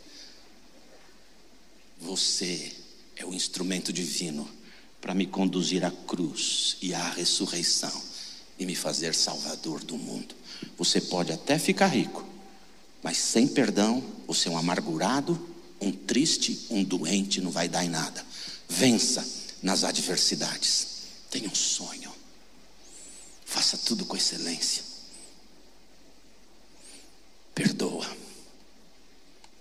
Você 2.01 2.73
é 3.17 3.25
o 3.27 3.35
instrumento 3.35 3.93
divino 3.93 4.49
para 4.99 5.15
me 5.15 5.27
conduzir 5.27 5.85
à 5.85 5.91
cruz 5.91 6.79
e 6.81 6.95
à 6.95 7.11
ressurreição 7.11 8.03
e 8.59 8.65
me 8.65 8.75
fazer 8.75 9.15
salvador 9.15 9.85
do 9.85 9.99
mundo. 9.99 10.35
Você 10.79 11.03
pode 11.03 11.33
até 11.33 11.59
ficar 11.59 11.89
rico, 11.89 12.27
mas 13.03 13.19
sem 13.19 13.47
perdão, 13.47 14.03
você 14.27 14.49
é 14.49 14.51
um 14.51 14.57
amargurado, 14.57 15.55
um 15.81 15.93
triste, 15.93 16.67
um 16.71 16.83
doente, 16.83 17.43
não 17.43 17.51
vai 17.51 17.69
dar 17.69 17.85
em 17.85 17.91
nada. 17.91 18.25
Vença 18.69 19.27
nas 19.63 19.85
adversidades. 19.85 20.92
Tenha 21.33 21.49
um 21.49 21.55
sonho. 21.55 22.15
Faça 23.47 23.79
tudo 23.79 24.05
com 24.05 24.15
excelência. 24.15 24.85
Perdoa. 27.55 28.07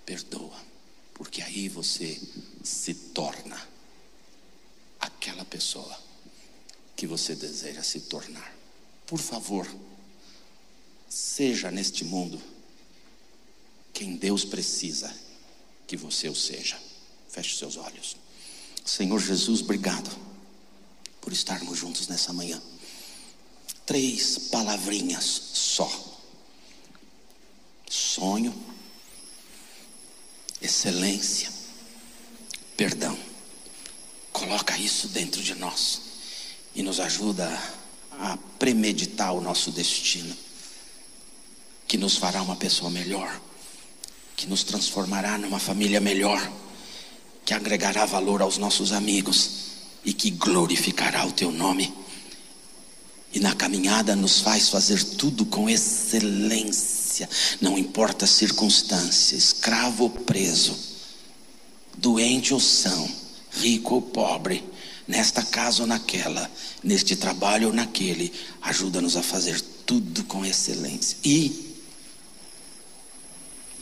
Perdoa. 0.06 0.60
Porque 1.14 1.42
aí 1.42 1.70
você 1.70 2.22
se 2.62 2.94
torna 2.94 3.58
aquela 5.00 5.46
pessoa 5.46 5.98
que 6.94 7.08
você 7.08 7.36
deseja 7.36 7.82
se 7.82 8.02
tornar. 8.02 8.54
Por 9.08 9.20
favor, 9.20 9.66
seja 11.10 11.72
neste 11.72 12.04
mundo 12.04 12.42
quem 13.94 14.18
Deus 14.18 14.44
precisa 14.44 15.16
que 15.88 15.96
você 15.96 16.28
o 16.28 16.36
seja. 16.36 16.78
Feche 17.30 17.56
seus 17.58 17.78
olhos. 17.78 18.18
Senhor 18.84 19.20
Jesus, 19.20 19.62
obrigado 19.62 20.31
por 21.22 21.32
estarmos 21.32 21.78
juntos 21.78 22.08
nessa 22.08 22.34
manhã. 22.34 22.60
Três 23.86 24.38
palavrinhas 24.52 25.24
só: 25.54 25.90
sonho, 27.90 28.54
excelência, 30.62 31.50
perdão. 32.76 33.18
Coloca 34.32 34.78
isso 34.78 35.08
dentro 35.10 35.44
de 35.44 35.54
nós 35.56 36.02
e 36.74 36.82
nos 36.82 37.00
ajuda 37.00 37.48
a 38.12 38.38
premeditar 38.58 39.34
o 39.34 39.42
nosso 39.42 39.72
destino, 39.72 40.36
que 41.88 41.98
nos 41.98 42.18
fará 42.18 42.42
uma 42.42 42.56
pessoa 42.56 42.90
melhor, 42.90 43.40
que 44.36 44.48
nos 44.48 44.64
transformará 44.64 45.38
numa 45.38 45.60
família 45.60 46.00
melhor, 46.00 46.52
que 47.46 47.54
agregará 47.54 48.06
valor 48.06 48.42
aos 48.42 48.58
nossos 48.58 48.94
amigos 48.94 49.71
e 50.04 50.14
que 50.14 50.32
glorificará 50.32 51.26
o 51.26 51.32
teu 51.32 51.52
nome. 51.52 51.94
E 53.34 53.40
na 53.40 53.56
caminhada 53.56 54.16
nos 54.16 54.42
faz 54.42 54.70
fazer 54.70 55.02
tudo 55.04 55.46
com 55.46 55.70
excelência, 55.70 57.30
não 57.62 57.78
importa 57.78 58.26
a 58.26 58.28
circunstância, 58.28 59.36
escravo 59.36 60.04
ou 60.04 60.10
preso, 60.10 60.78
doente 61.98 62.54
ou 62.54 62.60
são, 62.60 63.10
rico 63.52 63.96
ou 63.96 64.02
pobre 64.02 64.64
nesta 65.08 65.44
casa 65.44 65.82
ou 65.82 65.88
naquela, 65.88 66.50
neste 66.84 67.16
trabalho 67.16 67.68
ou 67.68 67.74
naquele, 67.74 68.34
ajuda-nos 68.62 69.16
a 69.16 69.24
fazer 69.24 69.62
tudo 69.86 70.24
com 70.26 70.46
excelência. 70.46 71.18
E 71.24 71.74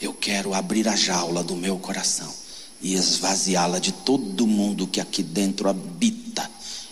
eu 0.00 0.14
quero 0.14 0.54
abrir 0.54 0.88
a 0.88 0.96
jaula 0.96 1.42
do 1.42 1.56
meu 1.56 1.78
coração 1.78 2.39
e 2.80 2.94
esvaziá-la 2.94 3.78
de 3.78 3.92
todo 3.92 4.46
mundo 4.46 4.86
que 4.86 5.00
aqui 5.00 5.22
dentro 5.22 5.68
habita. 5.68 6.50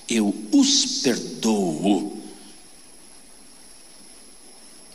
Eu 0.08 0.34
os 0.52 1.02
perdoo. 1.02 2.16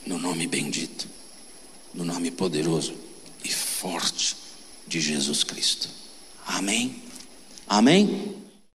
No 0.06 0.18
nome 0.18 0.46
bendito, 0.46 1.08
no 1.94 2.04
nome 2.04 2.30
poderoso 2.30 2.94
e 3.42 3.48
forte 3.48 4.36
de 4.86 5.00
Jesus 5.00 5.42
Cristo. 5.42 5.88
Amém? 6.46 7.02
Amém? 7.66 8.43